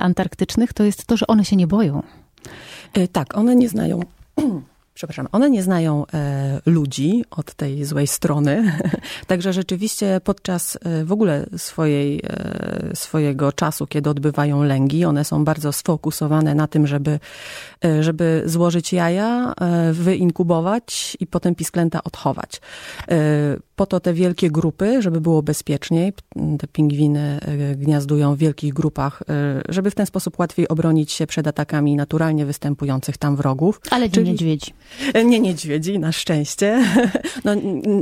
antarktycznych, 0.00 0.72
to 0.72 0.84
jest 0.84 1.06
to, 1.06 1.16
że 1.16 1.26
one 1.26 1.44
się 1.44 1.56
nie 1.56 1.66
boją. 1.66 2.02
Tak, 3.12 3.36
one 3.36 3.56
nie 3.56 3.68
znają 3.68 4.00
przepraszam, 4.98 5.28
one 5.32 5.50
nie 5.50 5.62
znają 5.62 6.06
e, 6.14 6.60
ludzi 6.66 7.24
od 7.30 7.54
tej 7.54 7.84
złej 7.84 8.06
strony. 8.06 8.72
Także 9.26 9.52
rzeczywiście 9.52 10.20
podczas 10.24 10.78
e, 10.84 11.04
w 11.04 11.12
ogóle 11.12 11.46
swojej, 11.56 12.20
e, 12.26 12.90
swojego 12.94 13.52
czasu, 13.52 13.86
kiedy 13.86 14.10
odbywają 14.10 14.62
lęgi, 14.62 15.04
one 15.04 15.24
są 15.24 15.44
bardzo 15.44 15.72
sfokusowane 15.72 16.54
na 16.54 16.66
tym, 16.66 16.86
żeby, 16.86 17.20
e, 17.84 18.02
żeby 18.02 18.42
złożyć 18.46 18.92
jaja, 18.92 19.54
e, 19.60 19.92
wyinkubować 19.92 21.16
i 21.20 21.26
potem 21.26 21.54
pisklęta 21.54 22.04
odchować. 22.04 22.60
E, 23.78 23.80
po 23.80 23.86
to 23.86 24.00
te 24.00 24.14
wielkie 24.14 24.50
grupy, 24.50 25.02
żeby 25.02 25.20
było 25.20 25.42
bezpieczniej. 25.42 26.12
Te 26.58 26.66
pingwiny 26.66 27.40
gniazdują 27.76 28.34
w 28.34 28.38
wielkich 28.38 28.74
grupach, 28.74 29.22
żeby 29.68 29.90
w 29.90 29.94
ten 29.94 30.06
sposób 30.06 30.38
łatwiej 30.38 30.68
obronić 30.68 31.12
się 31.12 31.26
przed 31.26 31.46
atakami 31.46 31.96
naturalnie 31.96 32.46
występujących 32.46 33.16
tam 33.16 33.36
wrogów. 33.36 33.80
Ale 33.90 34.04
nie 34.06 34.10
Czyli... 34.10 34.30
niedźwiedzi. 34.30 34.72
Nie 35.24 35.40
niedźwiedzi, 35.40 35.98
na 35.98 36.12
szczęście. 36.12 36.78
No, 37.44 37.54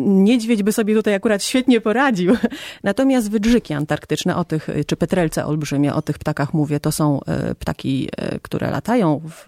niedźwiedź 0.07 0.63
by 0.63 0.73
sobie 0.73 0.95
tutaj 0.95 1.15
akurat 1.15 1.45
świetnie 1.45 1.81
poradził. 1.81 2.37
Natomiast 2.85 3.31
wydrzyki 3.31 3.75
antarktyczne, 3.75 4.37
o 4.37 4.45
tych, 4.45 4.69
czy 4.87 4.97
petrelce 4.97 5.47
olbrzymie, 5.47 5.95
o 5.95 6.03
tych 6.03 6.19
ptakach 6.19 6.55
mówię, 6.55 6.81
to 6.81 6.93
są 6.93 7.21
e, 7.25 7.55
ptaki, 7.55 8.09
e, 8.17 8.39
które 8.39 8.71
latają 8.71 9.21
w, 9.29 9.47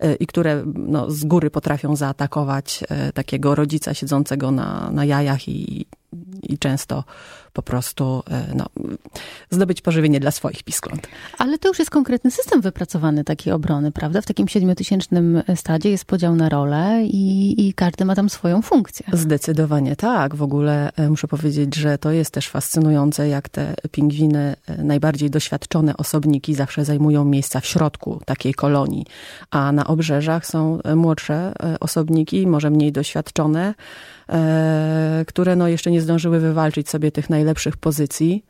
e, 0.00 0.14
i 0.14 0.26
które 0.26 0.62
no, 0.74 1.10
z 1.10 1.24
góry 1.24 1.50
potrafią 1.50 1.96
zaatakować 1.96 2.84
takiego 3.14 3.54
rodzica 3.54 3.94
siedzącego 3.94 4.50
na, 4.50 4.90
na 4.92 5.04
jajach 5.04 5.48
i, 5.48 5.67
i 6.42 6.58
często 6.58 7.04
po 7.52 7.62
prostu 7.62 8.22
e, 8.30 8.54
no, 8.54 8.66
zdobyć 9.50 9.80
pożywienie 9.80 10.20
dla 10.20 10.30
swoich 10.30 10.62
piskląt. 10.62 11.08
Ale 11.38 11.58
to 11.58 11.68
już 11.68 11.78
jest 11.78 11.90
konkretny 11.90 12.30
system 12.30 12.60
wypracowany 12.60 13.24
takiej 13.24 13.52
obrony, 13.52 13.92
prawda? 13.92 14.20
W 14.20 14.26
takim 14.26 14.48
siedmiotysięcznym 14.48 15.42
stadzie 15.56 15.90
jest 15.90 16.04
podział 16.04 16.36
na 16.36 16.48
role 16.48 17.04
i, 17.04 17.68
i 17.68 17.74
każdy 17.74 18.04
ma 18.04 18.14
tam 18.14 18.30
swoją 18.30 18.62
funkcję. 18.62 19.06
Zdecydowanie 19.12 19.96
tak. 19.96 20.34
W 20.34 20.42
ogóle 20.42 20.90
e, 20.96 21.10
muszę 21.10 21.28
powiedzieć, 21.28 21.74
że 21.74 21.98
to 21.98 22.10
jest 22.10 22.30
też 22.30 22.48
fascynujące, 22.48 23.28
jak 23.28 23.48
te 23.48 23.74
pingwiny, 23.90 24.56
e, 24.66 24.84
najbardziej 24.84 25.30
doświadczone 25.30 25.96
osobniki 25.96 26.54
zawsze 26.54 26.84
zajmują 26.84 27.24
miejsca 27.24 27.60
w 27.60 27.66
środku 27.66 28.20
takiej 28.24 28.54
kolonii, 28.54 29.06
a 29.50 29.72
na 29.72 29.86
obrzeżach 29.86 30.46
są 30.46 30.78
młodsze 30.96 31.52
osobniki, 31.80 32.46
może 32.46 32.70
mniej 32.70 32.92
doświadczone, 32.92 33.74
które 35.26 35.56
no 35.56 35.68
jeszcze 35.68 35.90
nie 35.90 36.00
zdążyły 36.00 36.40
wywalczyć 36.40 36.88
sobie 36.88 37.12
tych 37.12 37.30
najlepszych 37.38 37.76
pozycji. 37.76 38.44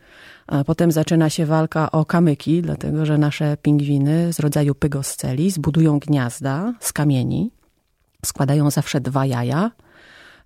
Potem 0.66 0.92
zaczyna 0.92 1.30
się 1.30 1.47
walka 1.47 1.90
o 1.90 2.04
kamyki, 2.04 2.62
dlatego 2.62 3.07
że 3.07 3.18
nasze 3.18 3.57
pingwiny 3.62 4.33
z 4.33 4.40
rodzaju 4.40 4.75
pygosceli 4.75 5.50
zbudują 5.50 5.99
gniazda 5.99 6.75
z 6.80 6.92
kamieni, 6.92 7.50
składają 8.25 8.71
zawsze 8.71 9.00
dwa 9.00 9.26
jaja. 9.26 9.71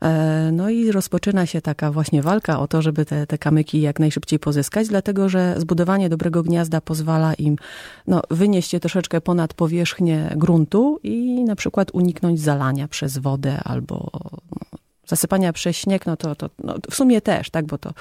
E, 0.02 0.50
no 0.52 0.70
i 0.70 0.92
rozpoczyna 0.92 1.46
się 1.46 1.60
taka 1.60 1.92
właśnie 1.92 2.22
walka 2.22 2.60
o 2.60 2.68
to, 2.68 2.82
żeby 2.82 3.04
te, 3.04 3.26
te 3.26 3.38
kamyki 3.38 3.80
jak 3.80 4.00
najszybciej 4.00 4.38
pozyskać, 4.38 4.88
dlatego 4.88 5.28
że 5.28 5.54
zbudowanie 5.58 6.08
dobrego 6.08 6.42
gniazda 6.42 6.80
pozwala 6.80 7.34
im 7.34 7.56
no, 8.06 8.22
wynieść 8.30 8.72
je 8.72 8.80
troszeczkę 8.80 9.20
ponad 9.20 9.54
powierzchnię 9.54 10.32
gruntu 10.36 10.98
i 11.02 11.44
na 11.44 11.56
przykład 11.56 11.90
uniknąć 11.92 12.40
zalania 12.40 12.88
przez 12.88 13.18
wodę 13.18 13.60
albo 13.64 14.10
zasypania 15.16 15.52
przez 15.52 15.76
śnieg, 15.76 16.06
no 16.06 16.16
to, 16.16 16.34
to 16.34 16.50
no 16.64 16.74
w 16.90 16.94
sumie 16.94 17.20
też, 17.20 17.50
tak, 17.50 17.66
bo 17.66 17.78
to 17.78 17.92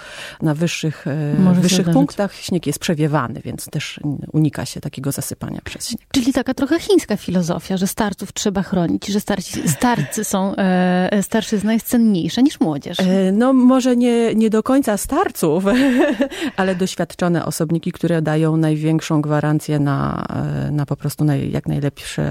na 0.42 0.56
wyższych, 0.56 1.08
e, 1.08 1.54
wyższych 1.54 1.90
punktach 1.90 2.36
śnieg 2.36 2.68
jest 2.68 2.80
przewiewany, 2.80 3.42
więc 3.46 3.66
też 3.66 4.00
unika 4.32 4.66
się 4.66 4.82
takiego 4.82 5.12
zasypania 5.12 5.60
przez 5.64 5.88
śnieg. 5.88 6.02
Czyli 6.12 6.34
taka 6.34 6.54
trochę 6.54 6.80
chińska 6.80 7.18
filozofia, 7.18 7.78
że 7.78 7.88
starców 7.88 8.34
trzeba 8.34 8.64
chronić, 8.64 9.08
że 9.08 9.20
starci, 9.20 9.70
starcy 9.70 10.24
są, 10.24 10.56
e, 10.56 11.24
starszyzna 11.24 11.74
jest 11.74 11.88
cenniejsza 11.88 12.42
niż 12.42 12.60
młodzież. 12.60 13.00
E, 13.00 13.32
no 13.32 13.54
może 13.54 13.96
nie, 13.96 14.36
nie 14.36 14.50
do 14.50 14.64
końca 14.64 14.98
starców, 14.98 15.64
ale 16.58 16.76
doświadczone 16.76 17.46
osobniki, 17.46 17.92
które 17.92 18.22
dają 18.22 18.58
największą 18.58 19.22
gwarancję 19.22 19.80
na, 19.80 20.26
e, 20.68 20.72
na 20.72 20.86
po 20.86 20.96
prostu 20.96 21.24
naj, 21.24 21.52
jak 21.52 21.68
najlepszy 21.68 22.24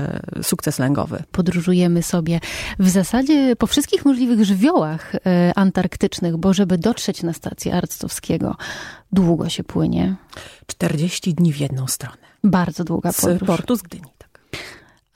sukces 0.42 0.78
lęgowy. 0.78 1.22
Podróżujemy 1.32 2.02
sobie 2.02 2.40
w 2.78 2.88
zasadzie 2.88 3.56
po 3.56 3.66
wszystkich 3.66 4.04
możliwych 4.04 4.44
żywiołach, 4.44 4.69
żywiołach 4.70 5.14
e, 5.14 5.52
antarktycznych, 5.56 6.36
bo 6.36 6.52
żeby 6.52 6.78
dotrzeć 6.78 7.22
na 7.22 7.32
stację 7.32 7.74
Arctowskiego, 7.74 8.56
długo 9.12 9.48
się 9.48 9.64
płynie. 9.64 10.14
40 10.66 11.34
dni 11.34 11.52
w 11.52 11.56
jedną 11.56 11.86
stronę. 11.86 12.16
Bardzo 12.44 12.84
długa 12.84 13.12
podróż. 13.12 13.40
Z 13.42 13.46
portu 13.46 13.76
z 13.76 13.82
Gdyni. 13.82 14.12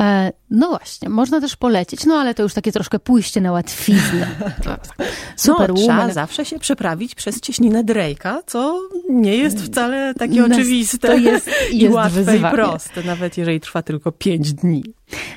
E, 0.01 0.33
no 0.51 0.69
właśnie, 0.69 1.09
można 1.09 1.41
też 1.41 1.57
polecieć, 1.57 2.07
no 2.07 2.15
ale 2.15 2.35
to 2.35 2.43
już 2.43 2.55
takie 2.55 2.73
troszkę 2.73 2.99
pójście 2.99 3.41
na 3.41 3.53
łatwiznę. 3.53 4.27
Super 5.37 5.69
no, 5.69 5.75
trzeba 5.75 6.13
zawsze 6.13 6.45
się 6.45 6.59
przeprawić 6.59 7.15
przez 7.15 7.41
cieśninę 7.41 7.85
Drake'a, 7.85 8.39
co 8.47 8.81
nie 9.11 9.37
jest 9.37 9.63
wcale 9.63 10.15
takie 10.15 10.41
no, 10.41 10.47
oczywiste 10.47 10.99
to 10.99 11.15
jest, 11.15 11.51
i 11.73 11.79
jest 11.79 11.95
łatwe 11.95 12.37
i 12.37 12.41
proste, 12.41 13.03
nawet 13.03 13.39
jeżeli 13.39 13.61
trwa 13.61 13.83
tylko 13.83 14.13
pięć 14.13 14.53
dni. 14.53 14.85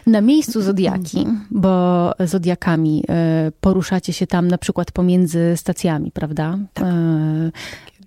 Na 0.07 0.21
miejscu 0.21 0.61
Zodiaki, 0.61 1.27
bo 1.51 2.13
Zodiakami 2.19 3.03
e, 3.09 3.51
poruszacie 3.61 4.13
się 4.13 4.27
tam 4.27 4.47
na 4.47 4.57
przykład 4.57 4.91
pomiędzy 4.91 5.53
stacjami, 5.57 6.11
prawda? 6.11 6.57
Tak. 6.73 6.85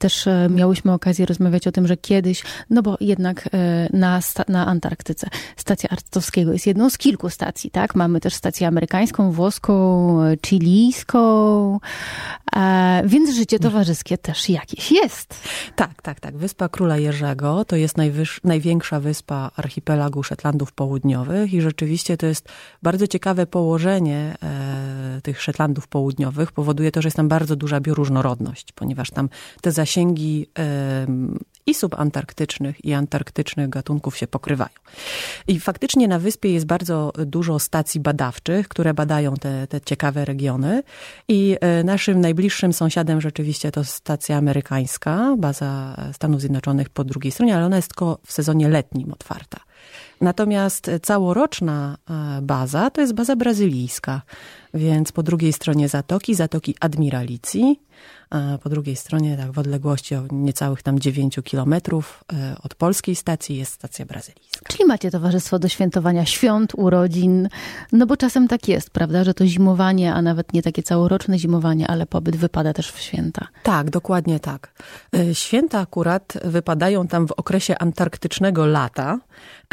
E, 0.01 0.11
też 0.11 0.27
e, 0.27 0.49
miałyśmy 0.51 0.93
okazję 0.93 1.27
rozmawiać 1.27 1.67
o 1.67 1.73
tym, 1.73 1.87
że 1.87 1.97
kiedyś, 1.97 2.43
no 2.71 2.83
bo 2.83 2.97
jednak 3.01 3.49
e, 3.53 3.89
na, 3.93 4.21
na 4.49 4.67
Antarktyce 4.67 5.29
stacja 5.57 5.91
Arctowskiego 5.91 6.53
jest 6.53 6.67
jedną 6.67 6.91
z 6.91 6.99
kilku 6.99 7.31
stacji, 7.31 7.71
tak? 7.71 7.95
Mamy 7.95 8.21
też 8.21 8.35
stację 8.35 8.67
amerykańską, 8.67 9.33
włoską, 9.33 10.19
chilijską, 10.47 11.81
więc 13.05 13.31
życie 13.31 13.59
towarzyskie 13.59 14.19
też 14.19 14.49
jakieś 14.49 14.93
jest. 14.93 15.35
Tak, 15.77 16.03
tak, 16.03 16.21
tak. 16.21 16.37
Wyspa 16.37 16.69
Króla 16.69 16.97
Jerzego 16.97 17.65
to 17.65 17.77
jest 17.77 17.97
największa 18.45 19.01
wyspa 19.01 19.51
archipelagu 19.57 20.23
Szetlandów 20.23 20.73
Południowych 20.73 21.55
i 21.55 21.61
rzeczywiście 21.61 22.17
to 22.17 22.27
jest 22.27 22.49
bardzo 22.83 23.07
ciekawe 23.07 23.47
położenie 23.47 24.37
e, 24.43 25.21
tych 25.23 25.43
Szetlandów 25.43 25.89
Południowych. 25.89 26.53
Powoduje 26.53 26.93
to, 26.93 27.03
że 27.03 27.07
jest 27.07 27.17
tam 27.17 27.29
bardzo 27.29 27.57
duża 27.57 27.81
bioróżnorodność, 27.81 28.73
ponieważ 28.73 29.11
tam 29.11 29.29
te 29.61 29.73
zaś 29.73 29.90
zasięgi 29.91 30.47
i 31.67 31.75
subantarktycznych, 31.75 32.85
i 32.85 32.93
antarktycznych 32.93 33.69
gatunków 33.69 34.17
się 34.17 34.27
pokrywają. 34.27 34.71
I 35.49 35.61
faktycznie 35.61 36.09
na 36.09 36.19
wyspie 36.19 36.53
jest 36.53 36.67
bardzo 36.67 37.13
dużo 37.27 37.59
stacji 37.59 38.01
badawczych, 38.01 38.69
które 38.69 38.95
badają 38.95 39.35
te, 39.35 39.67
te 39.67 39.81
ciekawe 39.81 40.25
regiony. 40.25 40.83
I 41.29 41.57
e, 41.61 41.85
naszym 41.85 42.21
najbliższym 42.21 42.73
sąsiadem 42.73 43.21
rzeczywiście 43.21 43.71
to 43.71 43.85
stacja 43.85 44.37
amerykańska, 44.37 45.35
baza 45.39 45.97
Stanów 46.13 46.41
Zjednoczonych 46.41 46.89
po 46.89 47.05
drugiej 47.05 47.33
stronie, 47.33 47.57
ale 47.57 47.67
ona 47.67 47.77
jest 47.77 47.89
tylko 47.89 48.19
w 48.27 48.33
sezonie 48.33 48.69
letnim 48.69 49.13
otwarta. 49.13 49.61
Natomiast 50.21 50.91
całoroczna 51.03 51.97
e, 52.11 52.43
baza 52.43 52.91
to 52.91 53.01
jest 53.01 53.15
baza 53.15 53.37
brazylijska, 53.37 54.23
więc 54.75 55.13
po 55.13 55.23
drugiej 55.23 55.53
stronie 55.53 55.89
zatoki, 55.89 56.35
zatoki 56.35 56.75
Admiralicji, 56.81 57.81
po 58.63 58.69
drugiej 58.69 58.97
stronie, 58.97 59.37
tak 59.37 59.53
w 59.53 59.59
odległości 59.59 60.15
o 60.15 60.23
niecałych 60.31 60.83
tam 60.83 60.99
9 60.99 61.39
kilometrów 61.45 62.25
e, 62.33 62.57
od 62.63 62.75
polskiej 62.75 63.17
stacji 63.17 63.57
jest 63.57 63.73
stacja 63.73 64.07
brazylijska. 64.07 64.69
Czyli 64.69 64.85
macie 64.85 65.11
towarzystwo 65.11 65.59
do 65.59 65.69
świętowania 65.69 66.27
świąt, 66.27 66.73
urodzin, 66.77 67.49
no 67.93 68.07
bo 68.07 68.17
czasem 68.17 68.49
tak 68.49 68.69
jest, 68.69 68.91
prawda, 68.91 69.25
że 69.25 69.35
to 69.35 69.47
zimowanie, 69.47 70.15
a 70.15 70.23
nawet 70.23 70.53
nie 70.53 70.63
takie 70.63 70.83
całoroczne 70.83 71.39
zimowanie, 71.39 71.89
ale 71.89 72.07
pobyt 72.07 72.37
wypada 72.37 72.73
też 72.73 72.93
w 72.93 73.01
święta. 73.01 73.47
Tak, 73.63 73.91
dokładnie 73.91 74.41
tak. 74.41 74.73
E, 75.15 75.35
święta 75.35 75.79
akurat 75.79 76.33
wypadają 76.45 77.09
tam 77.09 77.27
w 77.27 77.33
okresie 77.33 77.79
antarktycznego 77.79 78.67
lata. 78.67 79.19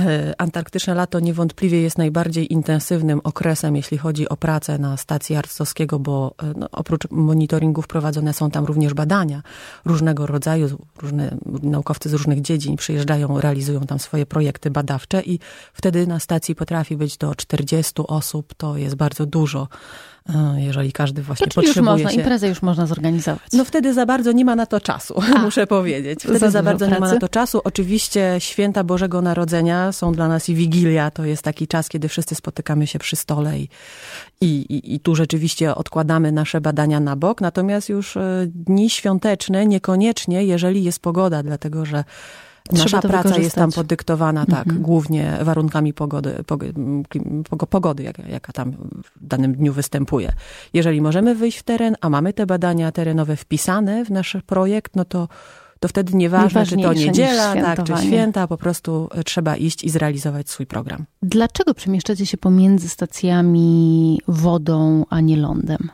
E, 0.02 0.34
antarktyczne 0.42 0.94
lato 0.94 1.20
niewątpliwie 1.20 1.82
jest 1.82 1.98
najbardziej 1.98 2.54
intensywnym 2.54 3.22
okresem, 3.24 3.76
jeśli 3.76 3.98
chodzi 3.98 4.30
o 4.30 4.38
pracę 4.38 4.78
na 4.78 4.98
stacji 4.98 5.36
Arctowskiego, 5.36 6.00
bo 6.00 6.36
no, 6.56 6.68
oprócz 6.72 7.12
monitoringów 7.12 7.88
prowadzone 7.88 8.34
są 8.34 8.47
tam 8.52 8.66
również 8.66 8.94
badania 8.94 9.42
różnego 9.86 10.26
rodzaju, 10.26 10.88
różne 11.02 11.38
naukowcy 11.64 12.10
z 12.10 12.14
różnych 12.14 12.42
dziedzin 12.42 12.76
przyjeżdżają, 12.76 13.42
realizują 13.42 13.82
tam 13.82 14.00
swoje 14.00 14.26
projekty 14.26 14.72
badawcze 14.72 15.22
i 15.22 15.40
wtedy 15.74 16.08
na 16.08 16.20
stacji 16.20 16.56
potrafi 16.56 16.98
być 16.98 17.18
do 17.18 17.36
40 17.36 17.94
osób, 18.08 18.54
to 18.58 18.78
jest 18.78 18.96
bardzo 18.96 19.26
dużo 19.26 19.68
jeżeli 20.58 20.92
każdy 20.92 21.22
właśnie 21.22 21.48
to 21.48 21.56
potrzebuje 21.56 21.82
już 21.82 21.86
można, 21.86 22.10
się... 22.10 22.18
imprezę 22.18 22.48
już 22.48 22.62
można 22.62 22.86
zorganizować. 22.86 23.42
No 23.54 23.66
wtedy 23.66 23.94
za 23.94 24.06
bardzo 24.06 24.32
nie 24.32 24.46
ma 24.46 24.56
na 24.56 24.66
to 24.66 24.80
czasu, 24.80 25.22
A, 25.36 25.42
muszę 25.42 25.68
powiedzieć. 25.68 26.20
Wtedy 26.24 26.52
za 26.52 26.64
bardzo 26.64 26.88
nie 26.88 27.00
ma 27.00 27.14
na 27.14 27.20
to 27.20 27.30
czasu. 27.30 27.62
Oczywiście 27.64 28.36
święta 28.40 28.84
Bożego 28.84 29.22
Narodzenia 29.22 29.92
są 29.92 30.12
dla 30.12 30.28
nas 30.28 30.50
i 30.50 30.56
Wigilia, 30.56 31.12
to 31.12 31.26
jest 31.26 31.44
taki 31.44 31.68
czas, 31.68 31.90
kiedy 31.90 32.08
wszyscy 32.08 32.36
spotykamy 32.36 32.88
się 32.88 33.00
przy 33.00 33.16
stole 33.16 33.60
i, 33.60 33.70
i, 34.42 34.96
i 34.96 35.00
tu 35.00 35.16
rzeczywiście 35.16 35.76
odkładamy 35.76 36.32
nasze 36.32 36.62
badania 36.62 37.00
na 37.00 37.16
bok. 37.16 37.42
Natomiast 37.42 37.90
już 37.90 38.18
e, 38.18 38.48
dni 38.48 38.90
świąteczne 38.90 39.66
niekoniecznie, 39.66 40.44
jeżeli 40.44 40.84
jest 40.84 41.00
pogoda, 41.00 41.44
dlatego 41.44 41.86
że 41.86 42.04
Nasza 42.72 43.02
praca 43.02 43.38
jest 43.38 43.56
tam 43.56 43.72
podyktowana, 43.72 44.46
tak, 44.46 44.68
mhm. 44.68 44.82
głównie 44.82 45.38
warunkami 45.42 45.94
pogody, 45.94 46.44
pogody 47.70 48.04
jaka, 48.04 48.24
jaka 48.24 48.54
tam 48.54 48.72
w 48.72 49.28
danym 49.28 49.56
dniu 49.56 49.74
występuje. 49.74 50.34
Jeżeli 50.74 51.02
możemy 51.02 51.36
wyjść 51.36 51.58
w 51.58 51.64
teren, 51.64 51.96
a 52.02 52.10
mamy 52.10 52.34
te 52.34 52.46
badania 52.46 52.92
terenowe 52.92 53.36
wpisane 53.36 54.06
w 54.06 54.12
nasz 54.12 54.38
projekt, 54.46 54.96
no 54.96 55.06
to 55.06 55.28
to 55.80 55.88
wtedy 55.88 56.18
nieważne, 56.18 56.66
czy 56.66 56.78
to 56.78 56.94
niedziela, 56.94 57.54
tak, 57.56 57.84
czy 57.84 57.94
święta, 58.08 58.48
po 58.48 58.58
prostu 58.58 59.10
trzeba 59.26 59.56
iść 59.56 59.84
i 59.84 59.90
zrealizować 59.90 60.50
swój 60.50 60.66
program. 60.66 61.06
Dlaczego 61.22 61.74
przemieszczacie 61.74 62.26
się 62.26 62.38
pomiędzy 62.38 62.90
stacjami 62.90 64.22
wodą, 64.28 65.06
a 65.10 65.22
nie 65.22 65.38
lądem? 65.38 65.90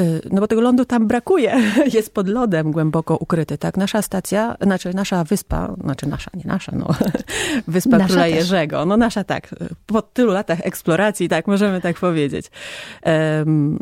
Y, 0.00 0.20
no 0.30 0.40
bo 0.40 0.46
tego 0.46 0.60
lądu 0.60 0.84
tam 0.84 1.06
brakuje, 1.06 1.56
jest 1.94 2.14
pod 2.14 2.28
lodem 2.28 2.72
głęboko 2.72 3.16
ukryty, 3.16 3.58
tak? 3.58 3.76
Nasza 3.76 4.02
stacja, 4.02 4.56
znaczy 4.60 4.94
nasza 4.94 5.24
wyspa, 5.24 5.74
znaczy 5.84 6.08
nasza, 6.08 6.30
nie 6.34 6.44
nasza, 6.44 6.72
no, 6.76 6.86
wyspa 7.68 7.98
nasza 7.98 8.06
Króla 8.06 8.24
też. 8.24 8.34
Jerzego, 8.34 8.84
no 8.84 8.96
nasza 8.96 9.24
tak, 9.24 9.54
po 9.86 10.02
tylu 10.02 10.32
latach 10.32 10.58
eksploracji, 10.62 11.28
tak, 11.28 11.46
możemy 11.46 11.80
tak 11.80 11.96
powiedzieć. 11.96 12.50
Wyspa, 13.02 13.78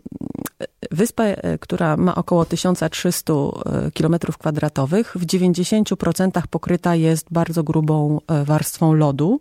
e, 1.18 1.58
która 1.58 1.96
ma 1.96 2.14
około 2.14 2.44
1300 2.44 3.32
e, 3.32 3.90
kilometrów 3.90 4.38
kwadratowych, 4.38 5.16
w 5.16 5.26
90% 5.26 6.42
pokryta 6.50 6.94
jest 6.94 7.26
bardzo 7.30 7.64
grubą 7.64 8.20
e, 8.26 8.44
warstwą 8.44 8.92
lodu. 8.92 9.40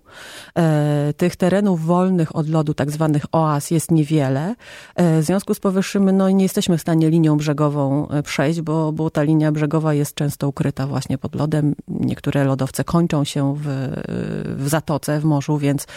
Tych 1.17 1.35
terenów 1.35 1.85
wolnych 1.85 2.35
od 2.35 2.49
lodu, 2.49 2.73
tak 2.73 2.91
zwanych 2.91 3.25
oaz, 3.31 3.71
jest 3.71 3.91
niewiele. 3.91 4.55
W 4.97 5.19
związku 5.21 5.53
z 5.53 5.59
powyższym, 5.59 6.11
no 6.11 6.29
nie 6.29 6.43
jesteśmy 6.43 6.77
w 6.77 6.81
stanie 6.81 7.09
linią 7.09 7.37
brzegową 7.37 8.07
przejść, 8.23 8.61
bo, 8.61 8.91
bo 8.91 9.09
ta 9.09 9.23
linia 9.23 9.51
brzegowa 9.51 9.93
jest 9.93 10.15
często 10.15 10.47
ukryta 10.47 10.87
właśnie 10.87 11.17
pod 11.17 11.35
lodem. 11.35 11.75
Niektóre 11.87 12.43
lodowce 12.43 12.83
kończą 12.83 13.23
się 13.23 13.55
w, 13.57 13.65
w 14.57 14.69
zatoce, 14.69 15.19
w 15.19 15.25
morzu, 15.25 15.57
więc 15.57 15.87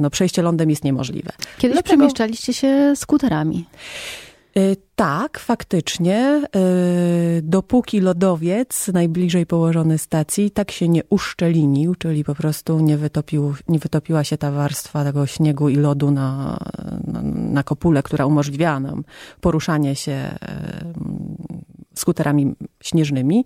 no, 0.00 0.10
przejście 0.10 0.42
lądem 0.42 0.70
jest 0.70 0.84
niemożliwe. 0.84 1.32
Kiedyś 1.58 1.74
Dlatego... 1.74 1.82
przemieszczaliście 1.82 2.54
się 2.54 2.92
skuterami. 2.96 3.66
Y, 4.58 4.76
tak, 4.96 5.38
faktycznie. 5.38 6.42
Y, 7.38 7.42
dopóki 7.42 8.00
lodowiec 8.00 8.88
najbliżej 8.88 9.46
położony 9.46 9.98
stacji 9.98 10.50
tak 10.50 10.70
się 10.70 10.88
nie 10.88 11.02
uszczelinił, 11.10 11.94
czyli 11.94 12.24
po 12.24 12.34
prostu 12.34 12.80
nie, 12.80 12.96
wytopił, 12.96 13.54
nie 13.68 13.78
wytopiła 13.78 14.24
się 14.24 14.38
ta 14.38 14.50
warstwa 14.50 15.04
tego 15.04 15.26
śniegu 15.26 15.68
i 15.68 15.76
lodu 15.76 16.10
na, 16.10 16.58
na, 17.06 17.22
na 17.22 17.62
kopule, 17.62 18.02
która 18.02 18.26
umożliwiała 18.26 18.80
nam 18.80 19.04
poruszanie 19.40 19.96
się 19.96 20.34
y, 21.94 21.98
skuterami 21.98 22.54
śnieżnymi, 22.82 23.44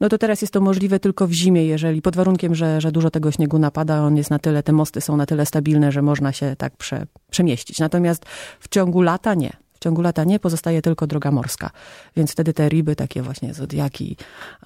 no 0.00 0.08
to 0.08 0.18
teraz 0.18 0.40
jest 0.40 0.52
to 0.52 0.60
możliwe 0.60 1.00
tylko 1.00 1.26
w 1.26 1.32
zimie, 1.32 1.66
jeżeli 1.66 2.02
pod 2.02 2.16
warunkiem, 2.16 2.54
że, 2.54 2.80
że 2.80 2.92
dużo 2.92 3.10
tego 3.10 3.32
śniegu 3.32 3.58
napada, 3.58 4.02
on 4.02 4.16
jest 4.16 4.30
na 4.30 4.38
tyle, 4.38 4.62
te 4.62 4.72
mosty 4.72 5.00
są 5.00 5.16
na 5.16 5.26
tyle 5.26 5.46
stabilne, 5.46 5.92
że 5.92 6.02
można 6.02 6.32
się 6.32 6.56
tak 6.56 6.76
prze, 6.76 7.06
przemieścić. 7.30 7.78
Natomiast 7.78 8.24
w 8.60 8.68
ciągu 8.68 9.02
lata 9.02 9.34
nie. 9.34 9.69
W 9.80 9.82
ciągu 9.84 10.02
lata 10.02 10.24
nie, 10.24 10.38
pozostaje 10.38 10.82
tylko 10.82 11.06
droga 11.06 11.30
morska. 11.30 11.70
Więc 12.16 12.32
wtedy 12.32 12.52
te 12.52 12.68
ryby, 12.68 12.96
takie 12.96 13.22
właśnie 13.22 13.54
zodiaki, 13.54 14.16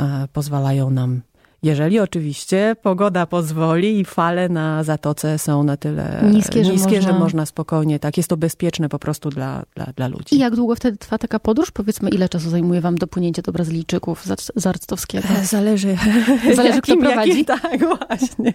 e, 0.01 0.29
pozwalają 0.33 0.91
nam 0.91 1.21
jeżeli 1.65 2.01
oczywiście 2.01 2.77
pogoda 2.83 3.27
pozwoli 3.27 4.01
i 4.01 4.05
fale 4.05 4.49
na 4.49 4.85
zatoce 4.85 5.39
są 5.39 5.63
na 5.63 5.77
tyle 5.77 6.23
niskie, 6.33 6.63
niskie 6.63 7.03
że, 7.03 7.09
można... 7.09 7.13
że, 7.13 7.19
można... 7.19 7.47
spokojnie, 7.47 7.99
tak, 7.99 8.17
jest 8.17 8.29
to 8.29 8.37
bezpieczne 8.37 8.89
po 8.89 8.99
prostu 8.99 9.31
dla, 9.31 9.63
dla, 9.75 9.87
dla 9.97 10.09
ludzi. 10.09 10.35
I 10.35 10.39
jak 10.39 10.57
długo 10.57 10.77
wtedy 10.77 10.97
trwa 10.97 11.19
taka 11.19 11.39
podróż? 11.39 11.71
Powiedzmy, 11.71 12.11
ile 12.11 12.29
czasu 12.29 12.51
zajmuje 12.51 12.81
wam 12.81 12.95
dopłynięcie 12.95 13.43
do 13.43 13.53
Brazylijczyków 13.53 14.27
z 14.57 14.67
Arctowskiego? 14.67 15.29
E, 15.29 15.45
zależy. 15.45 15.97
Zależy, 16.57 16.77
jakim, 16.77 16.81
kto 16.83 16.97
prowadzi? 16.97 17.29
Jakim, 17.31 17.45
tak, 17.45 17.81
właśnie. 17.81 18.53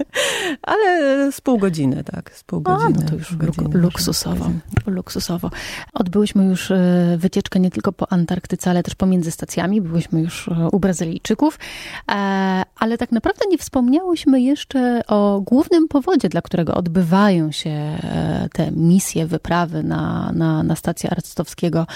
Ale 0.61 1.31
z 1.31 1.41
pół 1.41 1.57
godziny, 1.57 2.03
tak, 2.03 2.31
z 2.35 2.43
pół 2.43 2.61
godziny. 2.61 2.93
A, 2.97 3.01
no 3.01 3.09
to 3.09 3.15
już 3.15 3.35
godziny 3.35 3.69
luksusowo, 3.73 4.51
luksusowo. 4.87 5.49
Odbyłyśmy 5.93 6.45
już 6.45 6.71
e, 6.71 7.15
wycieczkę 7.17 7.59
nie 7.59 7.71
tylko 7.71 7.91
po 7.91 8.11
Antarktyce, 8.11 8.69
ale 8.69 8.83
też 8.83 8.95
pomiędzy 8.95 9.31
stacjami. 9.31 9.81
Byłyśmy 9.81 10.21
już 10.21 10.47
e, 10.47 10.69
u 10.71 10.79
Brazylijczyków, 10.79 11.59
ale 12.79 12.97
tak 12.99 13.11
naprawdę 13.11 13.45
nie 13.49 13.57
wspomniałyśmy 13.57 14.41
jeszcze 14.41 15.01
o 15.07 15.41
głównym 15.41 15.87
powodzie, 15.87 16.29
dla 16.29 16.41
którego 16.41 16.73
odbywają 16.73 17.51
się 17.51 17.69
e, 17.69 18.49
te 18.53 18.71
misje, 18.71 19.25
wyprawy 19.25 19.83
na, 19.83 20.31
na, 20.35 20.63
na 20.63 20.75
stację 20.75 21.09
Arctowskiego, 21.09 21.87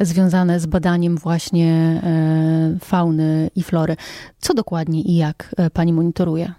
związane 0.00 0.60
z 0.60 0.66
badaniem 0.66 1.16
właśnie 1.16 2.00
um, 2.02 2.78
fauny 2.80 3.50
i 3.56 3.62
flory. 3.62 3.96
Co 4.40 4.54
dokładnie 4.54 5.00
i 5.00 5.16
jak 5.16 5.54
e, 5.56 5.70
pani 5.70 5.92
monitoruje? 5.92 6.52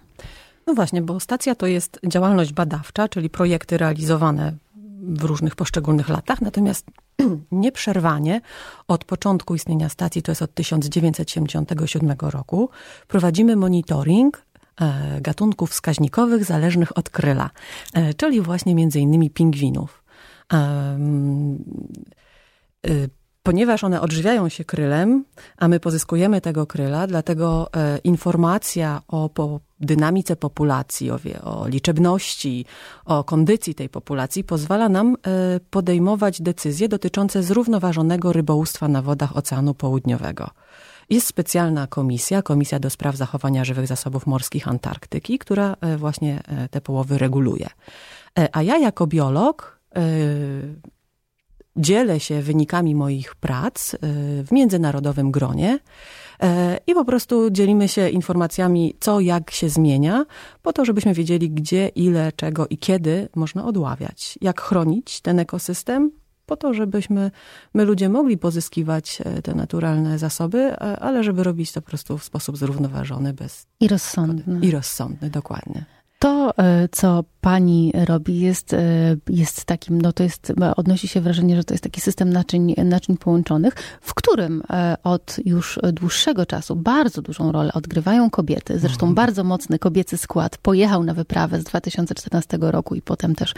No 0.66 0.74
właśnie, 0.74 1.02
bo 1.02 1.20
stacja 1.20 1.54
to 1.54 1.66
jest 1.66 2.00
działalność 2.06 2.52
badawcza, 2.52 3.08
czyli 3.08 3.30
projekty 3.30 3.78
realizowane 3.78 4.52
w 5.08 5.24
różnych 5.24 5.56
poszczególnych 5.56 6.08
latach, 6.08 6.40
natomiast 6.40 6.86
nieprzerwanie 7.52 8.40
od 8.88 9.04
początku 9.04 9.54
istnienia 9.54 9.88
stacji, 9.88 10.22
to 10.22 10.32
jest 10.32 10.42
od 10.42 10.54
1977 10.54 12.16
roku, 12.20 12.70
prowadzimy 13.08 13.56
monitoring 13.56 14.42
e, 14.80 15.20
gatunków 15.20 15.70
wskaźnikowych 15.70 16.44
zależnych 16.44 16.98
od 16.98 17.10
kryla, 17.10 17.50
e, 17.94 18.14
czyli 18.14 18.40
właśnie 18.40 18.74
między 18.74 19.00
innymi 19.00 19.30
pingwinów. 19.30 20.04
E, 23.44 23.50
ponieważ 23.54 23.84
one 23.84 24.00
odżywiają 24.00 24.48
się 24.48 24.64
krylem, 24.64 25.24
a 25.56 25.68
my 25.68 25.80
pozyskujemy 25.80 26.40
tego 26.40 26.66
kryla, 26.66 27.06
dlatego 27.06 27.70
informacja 28.04 29.02
o 29.08 29.28
po 29.28 29.60
dynamice 29.80 30.36
populacji, 30.36 31.10
o, 31.10 31.18
o 31.44 31.68
liczebności, 31.68 32.64
o 33.04 33.24
kondycji 33.24 33.74
tej 33.74 33.88
populacji 33.88 34.44
pozwala 34.44 34.88
nam 34.88 35.16
e, 35.16 35.60
podejmować 35.70 36.42
decyzje 36.42 36.88
dotyczące 36.88 37.42
zrównoważonego 37.42 38.32
rybołówstwa 38.32 38.88
na 38.88 39.02
wodach 39.02 39.36
Oceanu 39.36 39.74
Południowego. 39.74 40.50
Jest 41.10 41.26
specjalna 41.26 41.86
komisja, 41.86 42.42
Komisja 42.42 42.78
do 42.78 42.90
Spraw 42.90 43.16
Zachowania 43.16 43.64
Żywych 43.64 43.86
Zasobów 43.86 44.26
Morskich 44.26 44.68
Antarktyki, 44.68 45.38
która 45.38 45.76
e, 45.80 45.96
właśnie 45.96 46.42
e, 46.48 46.68
te 46.68 46.80
połowy 46.80 47.18
reguluje. 47.18 47.68
A 48.52 48.62
ja 48.62 48.78
jako 48.78 49.06
biolog 49.06 49.80
dzielę 51.76 52.20
się 52.20 52.42
wynikami 52.42 52.94
moich 52.94 53.34
prac 53.34 53.96
w 54.44 54.52
międzynarodowym 54.52 55.30
gronie 55.30 55.78
E, 56.42 56.78
I 56.86 56.94
po 56.94 57.04
prostu 57.04 57.50
dzielimy 57.50 57.88
się 57.88 58.08
informacjami, 58.08 58.96
co, 59.00 59.20
jak 59.20 59.50
się 59.50 59.68
zmienia, 59.68 60.24
po 60.62 60.72
to, 60.72 60.84
żebyśmy 60.84 61.14
wiedzieli, 61.14 61.50
gdzie, 61.50 61.88
ile, 61.88 62.32
czego 62.32 62.66
i 62.66 62.78
kiedy 62.78 63.28
można 63.36 63.64
odławiać. 63.64 64.38
Jak 64.40 64.60
chronić 64.60 65.20
ten 65.20 65.38
ekosystem, 65.38 66.10
po 66.46 66.56
to, 66.56 66.74
żebyśmy 66.74 67.30
my 67.74 67.84
ludzie 67.84 68.08
mogli 68.08 68.38
pozyskiwać 68.38 69.18
e, 69.24 69.42
te 69.42 69.54
naturalne 69.54 70.18
zasoby, 70.18 70.58
e, 70.58 70.78
ale 70.78 71.24
żeby 71.24 71.42
robić 71.44 71.72
to 71.72 71.82
po 71.82 71.88
prostu 71.88 72.18
w 72.18 72.24
sposób 72.24 72.56
zrównoważony, 72.56 73.32
bez... 73.32 73.66
I 73.80 73.88
rozsądny. 73.88 74.66
I 74.66 74.70
rozsądny, 74.70 75.30
dokładnie. 75.30 75.84
To, 76.18 76.54
co 76.92 77.24
pani 77.44 77.92
robi, 78.04 78.40
jest, 78.40 78.72
e, 78.72 79.16
jest 79.30 79.64
takim, 79.64 80.02
no 80.02 80.12
to 80.12 80.22
jest, 80.22 80.52
odnosi 80.76 81.08
się 81.08 81.20
wrażenie, 81.20 81.56
że 81.56 81.64
to 81.64 81.74
jest 81.74 81.84
taki 81.84 82.00
system 82.00 82.30
naczyń, 82.30 82.74
naczyń 82.84 83.16
połączonych, 83.16 83.74
w 84.00 84.14
którym 84.14 84.62
e, 84.70 84.96
od 85.02 85.36
już 85.44 85.78
dłuższego 85.92 86.46
czasu 86.46 86.76
bardzo 86.76 87.22
dużą 87.22 87.52
rolę 87.52 87.72
odgrywają 87.72 88.30
kobiety. 88.30 88.78
Zresztą 88.78 89.06
mhm. 89.06 89.14
bardzo 89.14 89.44
mocny 89.44 89.78
kobiecy 89.78 90.16
skład 90.16 90.58
pojechał 90.58 91.04
na 91.04 91.14
wyprawę 91.14 91.60
z 91.60 91.64
2014 91.64 92.58
roku 92.60 92.94
i 92.94 93.02
potem 93.02 93.34
też, 93.34 93.54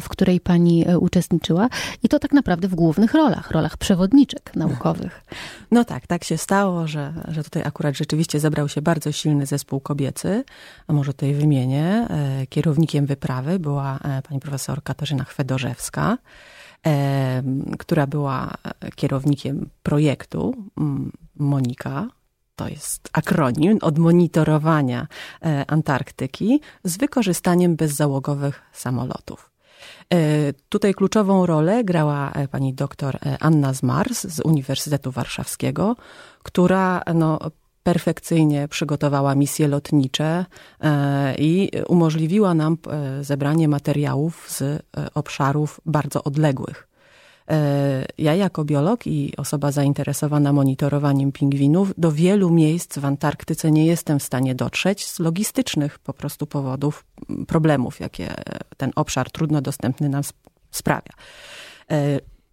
w 0.00 0.08
której 0.08 0.40
pani 0.40 0.84
uczestniczyła. 1.00 1.68
I 2.02 2.08
to 2.08 2.18
tak 2.18 2.32
naprawdę 2.32 2.68
w 2.68 2.74
głównych 2.74 3.14
rolach, 3.14 3.50
rolach 3.50 3.76
przewodniczek 3.76 4.52
naukowych. 4.56 5.24
No 5.70 5.84
tak, 5.84 6.06
tak 6.06 6.24
się 6.24 6.38
stało, 6.38 6.86
że, 6.86 7.12
że 7.28 7.44
tutaj 7.44 7.62
akurat 7.62 7.96
rzeczywiście 7.96 8.40
zebrał 8.40 8.68
się 8.68 8.82
bardzo 8.82 9.12
silny 9.12 9.46
zespół 9.46 9.80
kobiecy, 9.80 10.44
a 10.86 10.92
może 10.92 11.12
tutaj 11.12 11.34
wymienię. 11.34 12.06
E, 12.10 12.46
kierownikiem 12.46 13.06
wyprawy 13.14 13.58
była 13.58 13.98
e, 13.98 14.22
pani 14.22 14.40
profesor 14.40 14.82
Katarzyna 14.82 15.24
Chwedorzewska, 15.24 16.18
e, 16.86 17.42
która 17.78 18.06
była 18.06 18.50
kierownikiem 18.94 19.70
projektu 19.82 20.54
Monika. 21.36 22.08
To 22.56 22.68
jest 22.68 23.08
akronim 23.12 23.78
od 23.82 23.98
monitorowania 23.98 25.06
Antarktyki 25.66 26.60
z 26.84 26.96
wykorzystaniem 26.96 27.76
bezzałogowych 27.76 28.62
samolotów. 28.72 29.50
Tutaj 30.68 30.94
kluczową 30.94 31.46
rolę 31.46 31.84
grała 31.84 32.32
pani 32.50 32.74
doktor 32.74 33.18
Anna 33.40 33.72
Zmars 33.72 34.26
z 34.26 34.40
Uniwersytetu 34.40 35.10
Warszawskiego, 35.10 35.96
która 36.42 37.02
no, 37.14 37.38
perfekcyjnie 37.84 38.68
przygotowała 38.68 39.34
misje 39.34 39.68
lotnicze 39.68 40.46
e, 40.80 41.34
i 41.38 41.70
umożliwiła 41.88 42.54
nam 42.54 42.76
e, 42.90 43.24
zebranie 43.24 43.68
materiałów 43.68 44.50
z 44.50 44.62
e, 44.62 44.80
obszarów 45.14 45.80
bardzo 45.86 46.24
odległych. 46.24 46.88
Ja 48.18 48.34
jako 48.34 48.64
biolog 48.64 49.06
i 49.06 49.36
osoba 49.36 49.72
zainteresowana 49.72 50.52
monitorowaniem 50.52 51.32
pingwinów 51.32 51.92
do 51.98 52.12
wielu 52.12 52.50
miejsc 52.50 52.98
w 52.98 53.04
Antarktyce 53.04 53.70
nie 53.70 53.86
jestem 53.86 54.18
w 54.18 54.22
stanie 54.22 54.54
dotrzeć 54.54 55.06
z 55.06 55.18
logistycznych 55.18 55.98
po 55.98 56.12
prostu 56.12 56.46
powodów, 56.46 57.04
problemów, 57.46 58.00
jakie 58.00 58.34
ten 58.76 58.92
obszar 58.96 59.30
trudno 59.30 59.60
dostępny 59.60 60.08
nam 60.08 60.22
sprawia. 60.70 61.12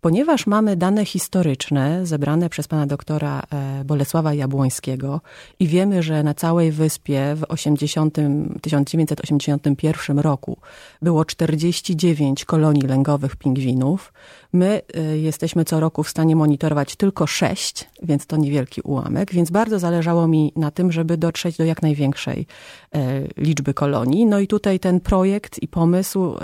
Ponieważ 0.01 0.47
mamy 0.47 0.75
dane 0.75 1.05
historyczne 1.05 2.05
zebrane 2.05 2.49
przez 2.49 2.67
pana 2.67 2.87
doktora 2.87 3.43
e, 3.51 3.83
Bolesława 3.85 4.33
Jabłońskiego 4.33 5.21
i 5.59 5.67
wiemy, 5.67 6.03
że 6.03 6.23
na 6.23 6.33
całej 6.33 6.71
wyspie 6.71 7.35
w 7.35 7.43
80, 7.47 8.17
1981 8.61 10.19
roku 10.19 10.57
było 11.01 11.25
49 11.25 12.45
kolonii 12.45 12.81
lęgowych 12.81 13.35
pingwinów, 13.35 14.13
my 14.53 14.81
e, 14.93 15.17
jesteśmy 15.17 15.65
co 15.65 15.79
roku 15.79 16.03
w 16.03 16.09
stanie 16.09 16.35
monitorować 16.35 16.95
tylko 16.95 17.27
6, 17.27 17.89
więc 18.03 18.25
to 18.25 18.37
niewielki 18.37 18.81
ułamek, 18.81 19.33
więc 19.33 19.51
bardzo 19.51 19.79
zależało 19.79 20.27
mi 20.27 20.53
na 20.55 20.71
tym, 20.71 20.91
żeby 20.91 21.17
dotrzeć 21.17 21.57
do 21.57 21.63
jak 21.63 21.81
największej 21.81 22.45
e, 22.95 23.21
liczby 23.37 23.73
kolonii. 23.73 24.25
No 24.25 24.39
i 24.39 24.47
tutaj 24.47 24.79
ten 24.79 24.99
projekt 24.99 25.63
i 25.63 25.67
pomysł 25.67 26.35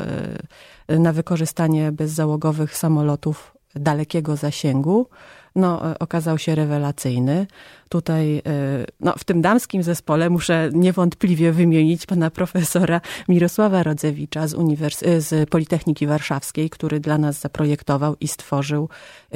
na 0.89 1.13
wykorzystanie 1.13 1.91
bezzałogowych 1.91 2.77
samolotów 2.77 3.57
dalekiego 3.75 4.35
zasięgu, 4.35 5.07
no, 5.57 5.91
e, 5.91 5.99
okazał 5.99 6.37
się 6.37 6.55
rewelacyjny. 6.55 7.47
Tutaj, 7.89 8.37
e, 8.37 8.41
no, 8.99 9.13
w 9.17 9.23
tym 9.23 9.41
damskim 9.41 9.83
zespole 9.83 10.29
muszę 10.29 10.69
niewątpliwie 10.73 11.51
wymienić 11.51 12.05
pana 12.05 12.31
profesora 12.31 13.01
Mirosława 13.29 13.83
Rodzewicza 13.83 14.47
z, 14.47 14.53
Uniwers 14.53 15.03
e, 15.03 15.21
z 15.21 15.49
Politechniki 15.49 16.07
Warszawskiej, 16.07 16.69
który 16.69 16.99
dla 16.99 17.17
nas 17.17 17.39
zaprojektował 17.39 18.15
i 18.19 18.27
stworzył 18.27 18.89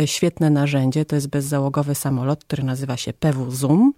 świetne 0.05 0.49
narzędzie. 0.49 1.05
To 1.05 1.15
jest 1.15 1.27
bezzałogowy 1.27 1.95
samolot, 1.95 2.43
który 2.43 2.63
nazywa 2.63 2.97
się 2.97 3.13
PW 3.13 3.51
Zoom. 3.51 3.93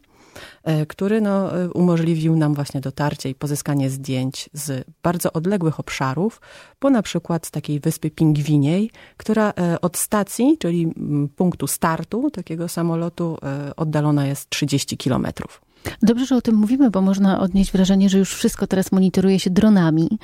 E, 0.64 0.86
który 0.86 1.22
no, 1.22 1.58
e, 1.58 1.70
umożliwił 1.70 2.36
nam 2.36 2.54
właśnie 2.54 2.82
dotarcie 2.82 3.30
i 3.30 3.36
pozyskanie 3.36 3.90
zdjęć 3.90 4.50
z 4.54 4.86
bardzo 5.04 5.34
odległych 5.34 5.80
obszarów, 5.80 6.42
bo 6.82 6.90
na 6.90 7.02
przykład 7.02 7.48
z 7.48 7.52
takiej 7.52 7.80
wyspy 7.80 8.12
Pingwiniej, 8.12 8.92
która 9.18 9.54
e, 9.58 9.82
od 9.82 9.98
stacji, 9.98 10.58
czyli 10.60 10.94
punktu 11.36 11.68
startu 11.68 12.32
takiego 12.32 12.68
samolotu 12.68 13.38
oddalona 13.78 14.28
jest 14.28 14.50
30 14.50 14.98
kilometrów. 14.98 15.62
Dobrze, 16.02 16.26
że 16.26 16.36
o 16.36 16.42
tym 16.42 16.56
mówimy, 16.56 16.92
bo 16.92 17.02
można 17.02 17.40
odnieść 17.40 17.72
wrażenie, 17.72 18.10
że 18.10 18.18
już 18.18 18.34
wszystko 18.36 18.68
teraz 18.68 18.92
monitoruje 18.92 19.40
się 19.40 19.50
dronami 19.50 20.20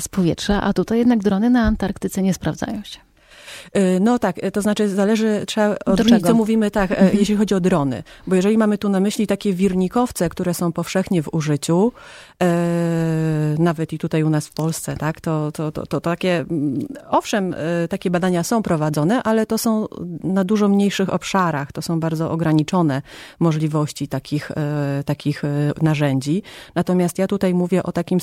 z 0.00 0.08
powietrza, 0.08 0.62
a 0.62 0.72
tutaj 0.72 0.98
jednak 0.98 1.18
drony 1.18 1.50
na 1.50 1.62
Antarktyce 1.62 2.22
nie 2.22 2.34
sprawdzają 2.34 2.82
się. 2.84 3.09
Y, 3.76 4.00
no 4.00 4.18
tak, 4.18 4.44
y, 4.44 4.50
to 4.50 4.62
znaczy 4.62 4.88
zależy, 4.88 5.44
trzeba 5.46 5.76
odróżnić, 5.86 6.26
co 6.26 6.34
mówimy 6.34 6.70
tak, 6.70 6.90
y, 6.90 6.96
mhm. 6.98 7.18
jeśli 7.18 7.36
chodzi 7.36 7.54
o 7.54 7.60
drony. 7.60 8.02
Bo 8.26 8.34
jeżeli 8.34 8.58
mamy 8.58 8.78
tu 8.78 8.88
na 8.88 9.00
myśli 9.00 9.26
takie 9.26 9.52
wirnikowce, 9.52 10.28
które 10.28 10.54
są 10.54 10.72
powszechnie 10.72 11.22
w 11.22 11.34
użyciu, 11.34 11.92
nawet 13.58 13.92
i 13.92 13.98
tutaj 13.98 14.22
u 14.22 14.30
nas 14.30 14.46
w 14.46 14.52
Polsce, 14.52 14.96
tak, 14.96 15.20
to, 15.20 15.52
to, 15.52 15.72
to, 15.72 15.86
to 15.86 16.00
takie, 16.00 16.44
owszem, 17.08 17.54
takie 17.90 18.10
badania 18.10 18.42
są 18.42 18.62
prowadzone, 18.62 19.22
ale 19.22 19.46
to 19.46 19.58
są 19.58 19.86
na 20.24 20.44
dużo 20.44 20.68
mniejszych 20.68 21.14
obszarach, 21.14 21.72
to 21.72 21.82
są 21.82 22.00
bardzo 22.00 22.30
ograniczone 22.30 23.02
możliwości 23.40 24.08
takich, 24.08 24.50
takich 25.04 25.42
narzędzi. 25.82 26.42
Natomiast 26.74 27.18
ja 27.18 27.26
tutaj 27.26 27.54
mówię 27.54 27.82
o 27.82 27.92
takim, 27.92 28.18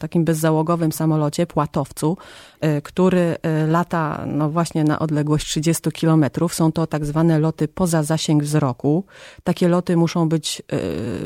takim 0.00 0.24
bezzałogowym 0.24 0.92
samolocie, 0.92 1.46
płatowcu, 1.46 2.16
który 2.82 3.36
lata, 3.68 4.24
no 4.26 4.50
właśnie 4.50 4.61
właśnie 4.62 4.84
na 4.84 4.98
odległość 4.98 5.46
30 5.46 5.90
kilometrów. 5.92 6.54
Są 6.54 6.72
to 6.72 6.86
tak 6.86 7.04
zwane 7.06 7.38
loty 7.38 7.68
poza 7.68 8.02
zasięg 8.02 8.42
wzroku. 8.42 9.04
Takie 9.44 9.68
loty 9.68 9.96
muszą 9.96 10.28
być 10.28 10.62
e, 10.68 10.76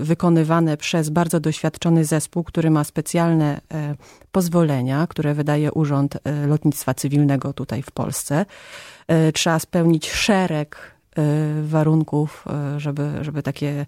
wykonywane 0.05 0.77
przez 0.77 1.11
bardzo 1.11 1.40
doświadczony 1.40 2.05
zespół, 2.05 2.44
który 2.44 2.70
ma 2.70 2.85
specjalne 2.85 3.61
e, 3.75 3.94
pozwolenia, 4.33 5.07
które 5.07 5.35
wydaje 5.35 5.72
Urząd 5.72 6.18
e, 6.25 6.46
Lotnictwa 6.46 6.94
Cywilnego 6.94 7.53
tutaj 7.53 7.83
w 7.83 7.90
Polsce. 7.90 8.46
Trzeba 9.33 9.59
spełnić 9.59 10.11
szereg 10.11 10.95
Y, 10.95 10.95
warunków, 11.62 12.44
y, 12.76 12.81
żeby, 12.81 13.11
żeby 13.20 13.42
takie, 13.42 13.87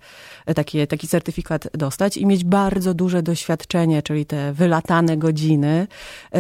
takie, 0.55 0.87
taki 0.87 1.09
certyfikat 1.09 1.69
dostać 1.73 2.17
i 2.17 2.27
mieć 2.27 2.45
bardzo 2.45 2.95
duże 2.95 3.23
doświadczenie, 3.23 4.03
czyli 4.03 4.27
te 4.27 4.53
wylatane 4.53 5.17
godziny. 5.17 5.87
Y, 6.35 6.39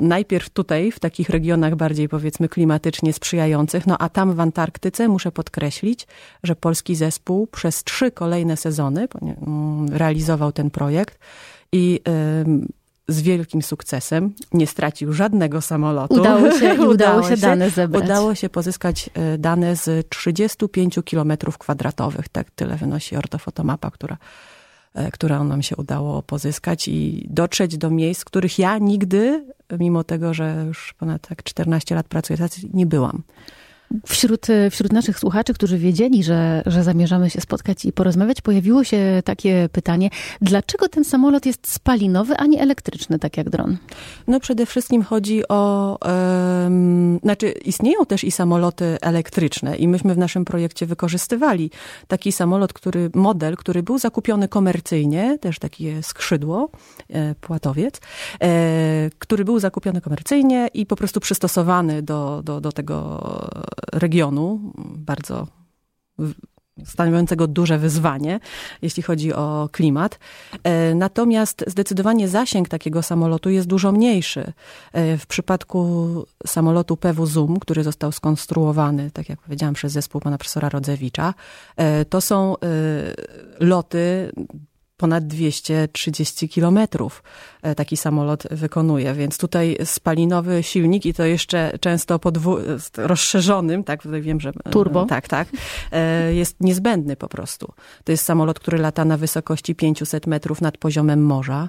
najpierw 0.00 0.50
tutaj, 0.50 0.92
w 0.92 1.00
takich 1.00 1.30
regionach 1.30 1.76
bardziej 1.76 2.08
powiedzmy 2.08 2.48
klimatycznie 2.48 3.12
sprzyjających, 3.12 3.86
no 3.86 3.98
a 3.98 4.08
tam 4.08 4.34
w 4.34 4.40
Antarktyce 4.40 5.08
muszę 5.08 5.32
podkreślić, 5.32 6.06
że 6.42 6.56
polski 6.56 6.94
zespół 6.94 7.46
przez 7.46 7.84
trzy 7.84 8.10
kolejne 8.10 8.56
sezony 8.56 9.08
mm, 9.22 9.88
realizował 9.88 10.52
ten 10.52 10.70
projekt 10.70 11.18
i 11.72 12.00
z 13.12 13.20
wielkim 13.20 13.62
sukcesem. 13.62 14.34
Nie 14.52 14.66
stracił 14.66 15.12
żadnego 15.12 15.60
samolotu. 15.60 16.14
Udało 16.14 16.50
się, 16.52 16.72
udało, 16.72 16.90
udało 16.90 17.28
się 17.28 17.36
dane 17.36 17.70
zebrać. 17.70 18.04
Udało 18.04 18.34
się 18.34 18.48
pozyskać 18.48 19.10
e, 19.14 19.38
dane 19.38 19.76
z 19.76 20.08
35 20.08 20.98
kilometrów 21.04 21.58
kwadratowych. 21.58 22.28
Tak 22.28 22.50
tyle 22.50 22.76
wynosi 22.76 23.16
ortofotomapa, 23.16 23.90
która 23.90 24.16
e, 24.94 25.10
która 25.10 25.44
nam 25.44 25.62
się 25.62 25.76
udało 25.76 26.22
pozyskać 26.22 26.88
i 26.88 27.26
dotrzeć 27.30 27.78
do 27.78 27.90
miejsc, 27.90 28.24
których 28.24 28.58
ja 28.58 28.78
nigdy, 28.78 29.44
mimo 29.78 30.04
tego, 30.04 30.34
że 30.34 30.64
już 30.66 30.94
ponad 30.98 31.28
tak 31.28 31.42
14 31.42 31.94
lat 31.94 32.08
pracuję, 32.08 32.38
nie 32.72 32.86
byłam. 32.86 33.22
Wśród, 34.06 34.46
wśród 34.70 34.92
naszych 34.92 35.18
słuchaczy, 35.18 35.54
którzy 35.54 35.78
wiedzieli, 35.78 36.24
że, 36.24 36.62
że 36.66 36.84
zamierzamy 36.84 37.30
się 37.30 37.40
spotkać 37.40 37.84
i 37.84 37.92
porozmawiać, 37.92 38.40
pojawiło 38.40 38.84
się 38.84 39.22
takie 39.24 39.68
pytanie, 39.72 40.10
dlaczego 40.40 40.88
ten 40.88 41.04
samolot 41.04 41.46
jest 41.46 41.72
spalinowy, 41.72 42.36
a 42.36 42.46
nie 42.46 42.60
elektryczny, 42.60 43.18
tak 43.18 43.36
jak 43.36 43.50
dron? 43.50 43.76
No 44.26 44.40
przede 44.40 44.66
wszystkim 44.66 45.02
chodzi 45.02 45.48
o, 45.48 45.98
um, 46.64 47.18
znaczy 47.22 47.50
istnieją 47.50 48.06
też 48.06 48.24
i 48.24 48.30
samoloty 48.30 48.98
elektryczne 49.00 49.76
i 49.76 49.88
myśmy 49.88 50.14
w 50.14 50.18
naszym 50.18 50.44
projekcie 50.44 50.86
wykorzystywali 50.86 51.70
taki 52.08 52.32
samolot, 52.32 52.72
który, 52.72 53.10
model, 53.14 53.56
który 53.56 53.82
był 53.82 53.98
zakupiony 53.98 54.48
komercyjnie, 54.48 55.38
też 55.38 55.58
takie 55.58 56.02
skrzydło, 56.02 56.70
e, 57.08 57.34
płatowiec, 57.34 58.00
e, 58.42 59.10
który 59.18 59.44
był 59.44 59.58
zakupiony 59.58 60.00
komercyjnie 60.00 60.68
i 60.74 60.86
po 60.86 60.96
prostu 60.96 61.20
przystosowany 61.20 62.02
do, 62.02 62.42
do, 62.44 62.60
do 62.60 62.72
tego 62.72 63.20
regionu, 63.92 64.72
bardzo 64.96 65.46
stanowiącego 66.84 67.46
duże 67.46 67.78
wyzwanie, 67.78 68.40
jeśli 68.82 69.02
chodzi 69.02 69.32
o 69.32 69.68
klimat. 69.72 70.18
E, 70.64 70.94
natomiast 70.94 71.64
zdecydowanie 71.66 72.28
zasięg 72.28 72.68
takiego 72.68 73.02
samolotu 73.02 73.50
jest 73.50 73.66
dużo 73.66 73.92
mniejszy. 73.92 74.52
E, 74.92 75.18
w 75.18 75.26
przypadku 75.26 76.26
samolotu 76.46 76.96
PW 76.96 77.26
Zoom, 77.26 77.58
który 77.58 77.82
został 77.82 78.12
skonstruowany, 78.12 79.10
tak 79.10 79.28
jak 79.28 79.40
powiedziałam, 79.40 79.74
przez 79.74 79.92
zespół 79.92 80.20
pana 80.20 80.38
profesora 80.38 80.68
Rodzewicza, 80.68 81.34
e, 81.76 82.04
to 82.04 82.20
są 82.20 82.54
loty 83.60 84.32
ponad 85.00 85.26
230 85.26 86.48
kilometrów 86.48 87.22
e, 87.62 87.74
taki 87.74 87.96
samolot 87.96 88.42
wykonuje, 88.50 89.14
więc 89.14 89.38
tutaj 89.38 89.76
spalinowy 89.84 90.62
silnik 90.62 91.06
i 91.06 91.14
to 91.14 91.24
jeszcze 91.24 91.78
często 91.80 92.18
podwu- 92.18 92.58
rozszerzonym, 92.96 93.84
tak, 93.84 94.00
wiem, 94.20 94.40
że... 94.40 94.52
E, 94.64 94.70
Turbo. 94.70 95.06
Tak, 95.06 95.28
tak, 95.28 95.48
e, 95.92 96.34
jest 96.34 96.56
niezbędny 96.60 97.16
po 97.16 97.28
prostu. 97.28 97.72
To 98.04 98.12
jest 98.12 98.24
samolot, 98.24 98.60
który 98.60 98.78
lata 98.78 99.04
na 99.04 99.16
wysokości 99.16 99.74
500 99.74 100.26
metrów 100.26 100.60
nad 100.60 100.78
poziomem 100.78 101.26
morza 101.26 101.68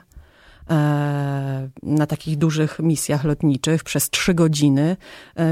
na 1.83 2.05
takich 2.07 2.37
dużych 2.37 2.79
misjach 2.79 3.23
lotniczych 3.23 3.83
przez 3.83 4.09
trzy 4.09 4.33
godziny, 4.33 4.97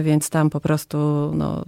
więc 0.04 0.30
tam 0.30 0.50
po 0.50 0.60
prostu 0.60 0.98
no, 1.36 1.66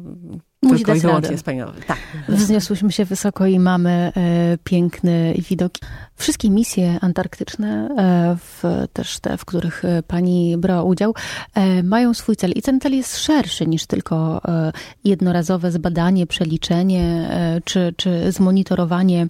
Musi 0.64 0.76
tylko 0.76 0.92
dać 0.92 0.98
i 0.98 1.02
wyłącznie 1.02 1.66
radę. 1.66 1.82
Tak. 1.88 1.98
Wzniosłyśmy 2.30 2.92
się 2.92 3.06
wysoko 3.06 3.46
i 3.46 3.60
mamy 3.60 4.12
e, 4.16 4.58
piękny 4.64 5.34
widok. 5.50 5.74
Wszystkie 6.16 6.50
misje 6.50 6.98
antarktyczne, 7.02 7.90
e, 7.98 8.38
w, 8.40 8.88
też 8.94 9.20
te, 9.20 9.38
w 9.38 9.46
których 9.46 9.86
e, 9.86 10.04
pani 10.04 10.58
brała 10.58 10.84
udział, 10.84 11.14
e, 11.54 11.84
mają 11.84 12.14
swój 12.14 12.36
cel. 12.36 12.52
I 12.52 12.62
ten 12.62 12.80
cel 12.80 12.96
jest 12.96 13.18
szerszy 13.18 13.68
niż 13.68 13.86
tylko 13.86 14.42
e, 14.46 14.72
jednorazowe 15.04 15.72
zbadanie, 15.72 16.28
przeliczenie 16.28 17.30
e, 17.32 17.62
czy, 17.66 17.94
czy 17.98 18.32
zmonitorowanie 18.32 19.28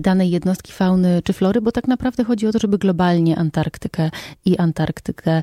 danej 0.00 0.30
jednostki 0.30 0.72
fauny 0.72 1.22
czy 1.24 1.32
flory, 1.32 1.60
bo 1.60 1.72
tak 1.72 1.88
naprawdę 1.88 2.24
chodzi 2.24 2.46
o 2.46 2.52
to, 2.52 2.58
żeby 2.58 2.78
globalnie 2.78 3.38
Antarktykę 3.38 4.10
i 4.44 4.58
Antarktykę, 4.58 5.42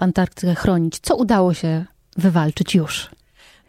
Antarktykę 0.00 0.54
chronić. 0.54 0.98
Co 0.98 1.16
udało 1.16 1.54
się 1.54 1.84
wywalczyć 2.16 2.74
już? 2.74 3.10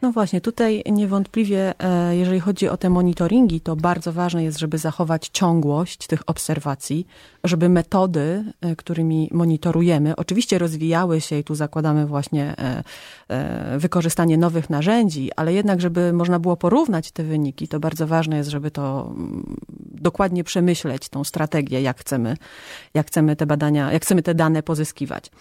No 0.02 0.12
właśnie, 0.12 0.42
tutaj 0.42 0.84
niewątpliwie, 0.92 1.74
e, 1.80 2.16
jeżeli 2.18 2.40
chodzi 2.40 2.70
o 2.70 2.78
te 2.78 2.90
monitoringi, 2.90 3.62
to 3.62 3.76
bardzo 3.76 4.14
ważne 4.14 4.44
jest, 4.44 4.60
żeby 4.60 4.78
zachować 4.78 5.30
ciągłość 5.34 6.08
tych 6.08 6.22
obserwacji, 6.26 7.08
żeby 7.44 7.70
metody, 7.70 8.44
e, 8.62 8.76
którymi 8.76 9.30
monitorujemy, 9.32 10.16
oczywiście 10.16 10.58
rozwijały 10.58 11.22
się 11.22 11.38
i 11.38 11.44
tu 11.44 11.56
zakładamy 11.56 12.06
właśnie 12.06 12.56
e, 12.58 13.80
wykorzystanie 13.80 14.38
nowych 14.38 14.70
narzędzi, 14.70 15.30
ale 15.36 15.54
jednak, 15.54 15.82
żeby 15.82 16.14
można 16.14 16.40
było 16.40 16.58
porównać 16.58 17.12
te 17.12 17.24
wyniki, 17.24 17.68
to 17.68 17.80
bardzo 17.80 18.08
ważne 18.08 18.38
jest, 18.38 18.50
żeby 18.50 18.72
to 18.72 19.14
mm, 19.16 19.56
dokładnie 20.02 20.44
przemyśleć, 20.44 21.10
tą 21.10 21.24
strategię, 21.24 21.82
jak 21.82 22.00
chcemy, 22.00 22.38
jak 22.94 23.08
chcemy 23.08 23.36
te 23.36 23.46
badania, 23.46 23.92
jak 23.92 24.04
chcemy 24.04 24.22
te 24.22 24.36
dane 24.36 24.64
pozyskiwać. 24.64 25.32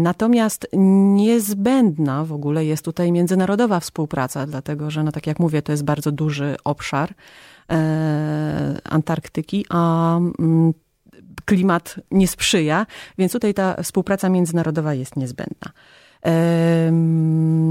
Natomiast 0.00 0.66
niezbędna 1.14 2.24
w 2.24 2.32
ogóle 2.32 2.64
jest 2.64 2.84
tutaj 2.84 3.12
międzynarodowa 3.12 3.59
międzynarodowa 3.60 3.80
współpraca, 3.80 4.46
dlatego 4.46 4.90
że, 4.90 5.02
no 5.04 5.12
tak 5.12 5.26
jak 5.26 5.38
mówię, 5.38 5.62
to 5.62 5.72
jest 5.72 5.84
bardzo 5.84 6.12
duży 6.12 6.56
obszar 6.64 7.14
e, 7.70 8.78
Antarktyki, 8.84 9.66
a 9.68 10.16
mm, 10.16 10.72
klimat 11.44 11.96
nie 12.10 12.28
sprzyja, 12.28 12.86
więc 13.18 13.32
tutaj 13.32 13.54
ta 13.54 13.82
współpraca 13.82 14.28
międzynarodowa 14.28 14.94
jest 14.94 15.16
niezbędna. 15.16 15.72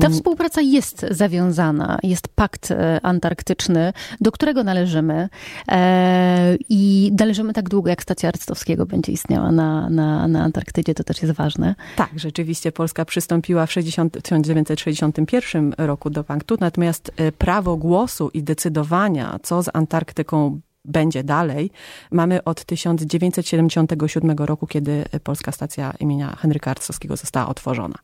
Ta 0.01 0.09
współpraca 0.09 0.61
jest 0.61 1.05
zawiązana, 1.11 1.99
jest 2.03 2.27
pakt 2.27 2.71
e, 2.71 2.99
antarktyczny, 3.03 3.93
do 4.21 4.31
którego 4.31 4.63
należymy 4.63 5.29
e, 5.71 6.57
i 6.69 7.11
należymy 7.19 7.53
tak 7.53 7.69
długo, 7.69 7.89
jak 7.89 8.01
stacja 8.01 8.29
Arctowskiego 8.29 8.85
będzie 8.85 9.11
istniała 9.11 9.51
na, 9.51 9.89
na, 9.89 10.27
na 10.27 10.43
Antarktydzie, 10.43 10.93
to 10.93 11.03
też 11.03 11.21
jest 11.21 11.33
ważne. 11.33 11.75
Tak, 11.95 12.09
rzeczywiście 12.15 12.71
Polska 12.71 13.05
przystąpiła 13.05 13.65
w 13.65 13.71
60, 13.71 14.13
1961 14.13 15.73
roku 15.77 16.09
do 16.09 16.23
paktu, 16.23 16.57
natomiast 16.59 17.11
e, 17.17 17.31
prawo 17.31 17.77
głosu 17.77 18.29
i 18.33 18.43
decydowania, 18.43 19.39
co 19.43 19.63
z 19.63 19.69
Antarktyką 19.73 20.59
będzie 20.85 21.23
dalej, 21.23 21.71
mamy 22.11 22.43
od 22.43 22.65
1977 22.65 24.37
roku, 24.37 24.67
kiedy 24.67 25.05
polska 25.23 25.51
stacja 25.51 25.93
imienia 25.99 26.35
Henryka 26.35 26.71
Arcowskiego 26.71 27.15
została 27.15 27.47
otworzona. 27.47 27.95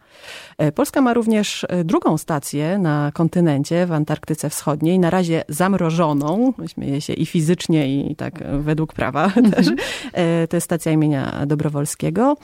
E, 0.58 0.72
Polska 0.72 1.02
ma 1.02 1.14
również 1.14 1.66
e, 1.70 1.84
drugą 1.84 2.18
stację 2.18 2.78
na 2.78 3.12
kontynencie, 3.14 3.86
w 3.86 3.92
Antarktyce 3.92 4.50
Wschodniej, 4.50 5.00
na 5.00 5.10
razie 5.10 5.44
zamrożoną, 5.50 6.54
śmieję 6.68 7.02
się 7.02 7.14
i 7.14 7.26
fizycznie, 7.26 8.10
i 8.12 8.16
tak 8.16 8.44
według 8.60 8.94
prawa 8.94 9.32
też. 9.56 9.68
E, 10.14 10.48
to 10.48 10.58
jest 10.58 10.66
stacja 10.66 10.92
imienia 10.92 11.46
Dobrowolskiego. 11.46 12.38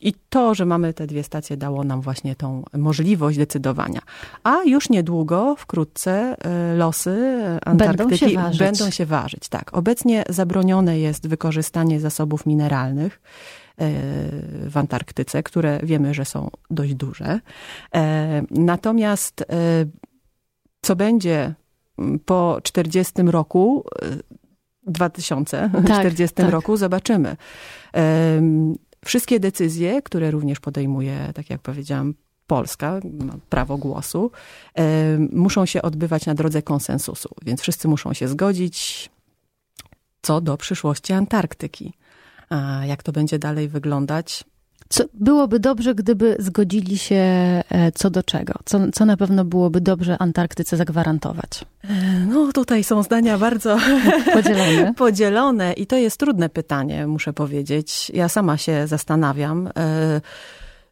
I 0.00 0.14
to, 0.28 0.54
że 0.54 0.66
mamy 0.66 0.94
te 0.94 1.06
dwie 1.06 1.22
stacje, 1.22 1.56
dało 1.56 1.84
nam 1.84 2.00
właśnie 2.00 2.34
tą 2.34 2.62
możliwość 2.74 3.38
decydowania. 3.38 4.00
A 4.44 4.62
już 4.66 4.90
niedługo, 4.90 5.56
wkrótce, 5.58 6.36
losy 6.76 7.38
Antarktyki 7.64 8.08
będą 8.08 8.16
się 8.16 8.34
ważyć. 8.34 8.57
Będą 8.64 8.90
się 8.90 9.06
ważyć, 9.06 9.48
tak. 9.48 9.76
Obecnie 9.76 10.24
zabronione 10.28 10.98
jest 10.98 11.28
wykorzystanie 11.28 12.00
zasobów 12.00 12.46
mineralnych 12.46 13.20
w 14.68 14.76
Antarktyce, 14.76 15.42
które 15.42 15.80
wiemy, 15.82 16.14
że 16.14 16.24
są 16.24 16.50
dość 16.70 16.94
duże. 16.94 17.40
E, 17.94 18.42
natomiast 18.50 19.40
e, 19.40 19.44
co 20.82 20.96
będzie 20.96 21.54
po 22.24 22.58
40 22.62 23.12
roku, 23.22 23.84
2040 24.86 26.34
tak, 26.34 26.44
tak. 26.44 26.52
roku, 26.52 26.76
zobaczymy. 26.76 27.36
Wszystkie 29.04 29.40
decyzje, 29.40 30.02
które 30.02 30.30
również 30.30 30.60
podejmuje, 30.60 31.30
tak 31.34 31.50
jak 31.50 31.60
powiedziałam, 31.60 32.14
Polska, 32.48 33.00
ma 33.20 33.34
prawo 33.50 33.76
głosu, 33.76 34.30
muszą 35.32 35.66
się 35.66 35.82
odbywać 35.82 36.26
na 36.26 36.34
drodze 36.34 36.62
konsensusu, 36.62 37.28
więc 37.42 37.60
wszyscy 37.60 37.88
muszą 37.88 38.12
się 38.12 38.28
zgodzić 38.28 39.10
co 40.22 40.40
do 40.40 40.56
przyszłości 40.56 41.12
Antarktyki. 41.12 41.92
A 42.50 42.86
jak 42.86 43.02
to 43.02 43.12
będzie 43.12 43.38
dalej 43.38 43.68
wyglądać? 43.68 44.44
Co, 44.88 45.04
byłoby 45.14 45.60
dobrze, 45.60 45.94
gdyby 45.94 46.36
zgodzili 46.38 46.98
się 46.98 47.14
e, 47.14 47.92
co 47.94 48.10
do 48.10 48.22
czego? 48.22 48.54
Co, 48.64 48.80
co 48.92 49.04
na 49.04 49.16
pewno 49.16 49.44
byłoby 49.44 49.80
dobrze 49.80 50.16
Antarktyce 50.18 50.76
zagwarantować? 50.76 51.64
E, 51.84 51.88
no, 52.26 52.52
tutaj 52.52 52.84
są 52.84 53.02
zdania 53.02 53.38
bardzo 53.38 53.78
podzielone. 54.34 54.94
podzielone 55.04 55.72
i 55.72 55.86
to 55.86 55.96
jest 55.96 56.16
trudne 56.16 56.48
pytanie, 56.48 57.06
muszę 57.06 57.32
powiedzieć. 57.32 58.10
Ja 58.14 58.28
sama 58.28 58.56
się 58.56 58.86
zastanawiam. 58.86 59.68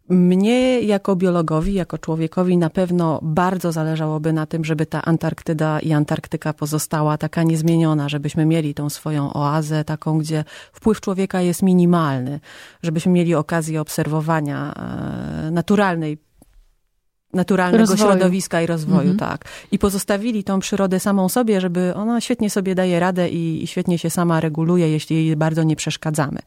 Mnie 0.09 0.81
jako 0.81 1.17
biologowi, 1.17 1.75
jako 1.75 1.99
człowiekowi 1.99 2.59
na 2.59 2.71
pewno 2.71 3.21
bardzo 3.23 3.73
zależałoby 3.73 4.33
na 4.33 4.47
tym, 4.47 4.65
żeby 4.65 4.87
ta 4.87 5.03
Antarktyda 5.03 5.81
i 5.81 5.93
Antarktyka 5.93 6.53
pozostała 6.53 7.19
taka 7.19 7.43
niezmieniona, 7.43 8.09
żebyśmy 8.09 8.47
mieli 8.47 8.75
tą 8.75 8.91
swoją 8.91 9.33
oazę, 9.33 9.85
taką, 9.85 10.19
gdzie 10.19 10.45
wpływ 10.73 11.01
człowieka 11.01 11.41
jest 11.41 11.63
minimalny, 11.63 12.41
żebyśmy 12.83 13.13
mieli 13.13 13.35
okazję 13.35 13.81
obserwowania 13.81 14.75
e, 14.75 15.51
naturalnej 15.51 16.19
naturalnego 17.37 17.83
rozwoju. 17.93 18.11
środowiska 18.11 18.63
i 18.63 18.67
rozwoju, 18.67 19.11
mhm. 19.11 19.19
tak. 19.19 19.45
I 19.73 19.79
pozostawili 19.79 20.45
tą 20.45 20.61
przyrodę 20.61 21.01
samą 21.01 21.29
sobie, 21.29 21.61
żeby 21.61 21.95
ona 21.95 22.21
świetnie 22.21 22.51
sobie 22.51 22.75
daje 22.75 23.01
radę 23.01 23.29
i, 23.29 23.65
i, 23.65 23.67
świetnie 23.67 23.99
się 23.99 24.11
sama 24.11 24.41
reguluje, 24.41 24.89
jeśli 24.89 25.27
jej 25.27 25.37
bardzo 25.37 25.63
nie 25.63 25.77
przeszkadzamy. 25.77 26.39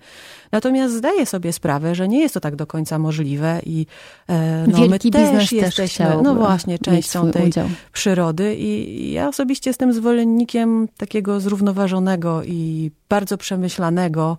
Natomiast 0.51 0.93
zdaję 0.95 1.25
sobie 1.25 1.53
sprawę, 1.53 1.95
że 1.95 2.07
nie 2.07 2.19
jest 2.19 2.33
to 2.33 2.39
tak 2.39 2.55
do 2.55 2.67
końca 2.67 2.99
możliwe 2.99 3.61
i 3.65 3.85
e, 4.29 4.65
no, 4.67 4.87
my 4.87 4.99
też 4.99 5.51
jesteśmy, 5.51 6.05
też 6.05 6.23
no 6.23 6.35
właśnie, 6.35 6.79
częścią 6.79 7.31
tej 7.31 7.47
udział. 7.47 7.69
przyrody 7.91 8.55
i 8.55 9.11
ja 9.11 9.27
osobiście 9.27 9.69
jestem 9.69 9.93
zwolennikiem 9.93 10.87
takiego 10.97 11.39
zrównoważonego 11.39 12.43
i 12.43 12.91
bardzo 13.09 13.37
przemyślanego 13.37 14.37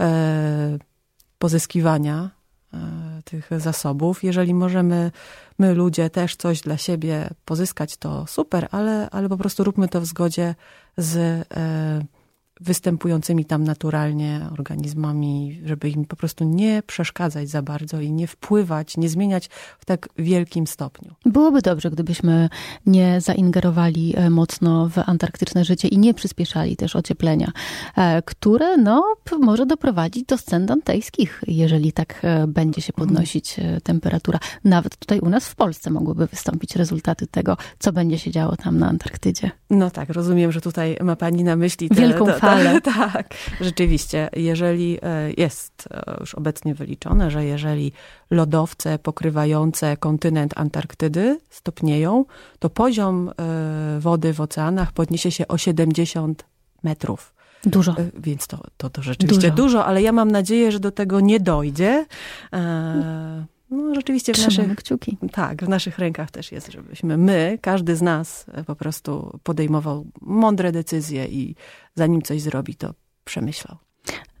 e, 0.00 0.78
pozyskiwania 1.38 2.37
tych 3.24 3.50
zasobów. 3.56 4.24
Jeżeli 4.24 4.54
możemy 4.54 5.10
my 5.58 5.74
ludzie 5.74 6.10
też 6.10 6.36
coś 6.36 6.60
dla 6.60 6.76
siebie 6.76 7.30
pozyskać, 7.44 7.96
to 7.96 8.26
super, 8.26 8.68
ale, 8.70 9.08
ale 9.10 9.28
po 9.28 9.36
prostu 9.36 9.64
róbmy 9.64 9.88
to 9.88 10.00
w 10.00 10.06
zgodzie 10.06 10.54
z 10.96 11.16
e, 11.16 11.44
występującymi 12.60 13.44
tam 13.44 13.64
naturalnie 13.64 14.40
organizmami, 14.52 15.60
żeby 15.64 15.90
im 15.90 16.04
po 16.04 16.16
prostu 16.16 16.44
nie 16.44 16.82
przeszkadzać 16.86 17.48
za 17.48 17.62
bardzo 17.62 18.00
i 18.00 18.12
nie 18.12 18.26
wpływać, 18.26 18.96
nie 18.96 19.08
zmieniać 19.08 19.48
w 19.78 19.84
tak 19.84 20.08
wielkim 20.18 20.66
stopniu. 20.66 21.14
Byłoby 21.26 21.62
dobrze, 21.62 21.90
gdybyśmy 21.90 22.48
nie 22.86 23.20
zaingerowali 23.20 24.14
e, 24.16 24.30
mocno 24.30 24.88
w 24.88 24.98
antarktyczne 24.98 25.64
życie 25.64 25.88
i 25.88 25.98
nie 25.98 26.14
przyspieszali 26.14 26.76
też 26.76 26.96
ocieplenia, 26.96 27.52
e, 27.96 28.22
które 28.22 28.76
no, 28.76 29.14
może 29.40 29.66
doprowadzić 29.66 30.24
do 30.24 30.38
scen 30.38 30.66
dantejskich, 30.66 31.42
jeżeli 31.46 31.92
tak 31.92 32.20
e, 32.22 32.46
będzie 32.46 32.82
się 32.82 32.92
podnosić 32.92 33.56
temperatura. 33.82 34.38
Nawet 34.64 34.96
tutaj 34.96 35.20
u 35.20 35.28
nas 35.28 35.48
w 35.48 35.54
Polsce 35.54 35.90
mogłyby 35.90 36.26
wystąpić 36.26 36.76
rezultaty 36.76 37.26
tego, 37.26 37.56
co 37.78 37.92
będzie 37.92 38.18
się 38.18 38.30
działo 38.30 38.56
tam 38.56 38.78
na 38.78 38.88
Antarktydzie. 38.88 39.50
No 39.70 39.90
tak, 39.90 40.08
rozumiem, 40.10 40.52
że 40.52 40.60
tutaj 40.60 40.96
ma 41.02 41.16
pani 41.16 41.44
na 41.44 41.56
myśli 41.56 41.88
te, 41.88 41.94
wielką 41.94 42.26
te, 42.26 42.40
falę. 42.50 42.80
tak, 42.96 43.34
rzeczywiście. 43.60 44.28
Jeżeli 44.36 44.98
e, 45.02 45.30
jest 45.36 45.88
e, 45.90 46.16
już 46.20 46.34
obecnie 46.34 46.74
wyliczone, 46.74 47.30
że 47.30 47.44
jeżeli 47.44 47.92
lodowce 48.30 48.98
pokrywające 48.98 49.96
kontynent 49.96 50.52
Antarktydy 50.56 51.40
stopnieją, 51.50 52.24
to 52.58 52.70
poziom 52.70 53.28
e, 53.28 54.00
wody 54.00 54.32
w 54.32 54.40
oceanach 54.40 54.92
podniesie 54.92 55.30
się 55.30 55.48
o 55.48 55.58
70 55.58 56.44
metrów. 56.82 57.34
Dużo. 57.64 57.94
Więc 58.14 58.46
to, 58.46 58.58
to, 58.76 58.90
to 58.90 59.02
rzeczywiście 59.02 59.50
dużo. 59.50 59.62
dużo, 59.62 59.84
ale 59.84 60.02
ja 60.02 60.12
mam 60.12 60.30
nadzieję, 60.30 60.72
że 60.72 60.80
do 60.80 60.90
tego 60.90 61.20
nie 61.20 61.40
dojdzie. 61.40 62.06
No 63.70 63.94
rzeczywiście 63.94 64.34
w 64.34 64.38
naszych, 64.38 64.76
kciuki. 64.76 65.16
Tak, 65.32 65.64
w 65.64 65.68
naszych 65.68 65.98
rękach 65.98 66.30
też 66.30 66.52
jest, 66.52 66.72
żebyśmy 66.72 67.16
my, 67.16 67.58
każdy 67.62 67.96
z 67.96 68.02
nas 68.02 68.46
e, 68.52 68.64
po 68.64 68.76
prostu 68.76 69.40
podejmował 69.42 70.06
mądre 70.20 70.72
decyzje 70.72 71.26
i 71.26 71.54
zanim 71.94 72.22
coś 72.22 72.42
zrobi, 72.42 72.74
to 72.74 72.94
przemyślał. 73.24 73.87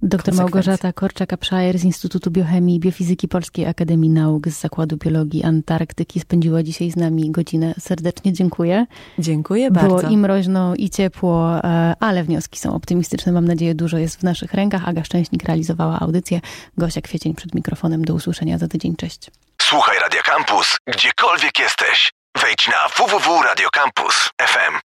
Doktor 0.02 0.34
Małgorzata 0.34 0.90
Korczak-Apszajer 0.92 1.78
z 1.78 1.84
Instytutu 1.84 2.30
Biochemii 2.30 2.76
i 2.76 2.80
Biofizyki 2.80 3.28
Polskiej 3.28 3.66
Akademii 3.66 4.10
Nauk 4.10 4.48
z 4.48 4.60
Zakładu 4.60 4.96
Biologii 4.96 5.44
Antarktyki 5.44 6.20
spędziła 6.20 6.62
dzisiaj 6.62 6.90
z 6.90 6.96
nami 6.96 7.30
godzinę. 7.30 7.74
Serdecznie 7.78 8.32
dziękuję. 8.32 8.86
Dziękuję 9.18 9.70
bardzo. 9.70 9.88
Było 9.88 10.10
i 10.10 10.16
mroźno, 10.16 10.74
i 10.74 10.90
ciepło, 10.90 11.64
e, 11.64 11.94
ale 12.00 12.24
wnioski 12.24 12.58
są 12.58 12.74
optymistyczne. 12.74 13.32
Mam 13.32 13.44
nadzieję, 13.44 13.74
dużo 13.74 13.98
jest 13.98 14.20
w 14.20 14.22
naszych 14.22 14.54
rękach. 14.54 14.88
Aga 14.88 15.04
Szczęśnik 15.04 15.44
realizowała 15.44 16.00
audycję. 16.00 16.40
Gosia 16.76 17.00
Kwiecień 17.00 17.34
przed 17.34 17.54
mikrofonem. 17.54 18.04
Do 18.04 18.14
usłyszenia 18.14 18.58
za 18.58 18.68
tydzień. 18.68 18.96
Cześć. 18.96 19.30
Słuchaj 19.62 19.98
Radio 19.98 20.20
Campus, 20.22 20.76
gdziekolwiek 20.86 21.58
jesteś. 21.58 22.12
Wejdź 22.42 22.68
na 22.68 22.88
www.radiocampus.fm. 22.96 24.78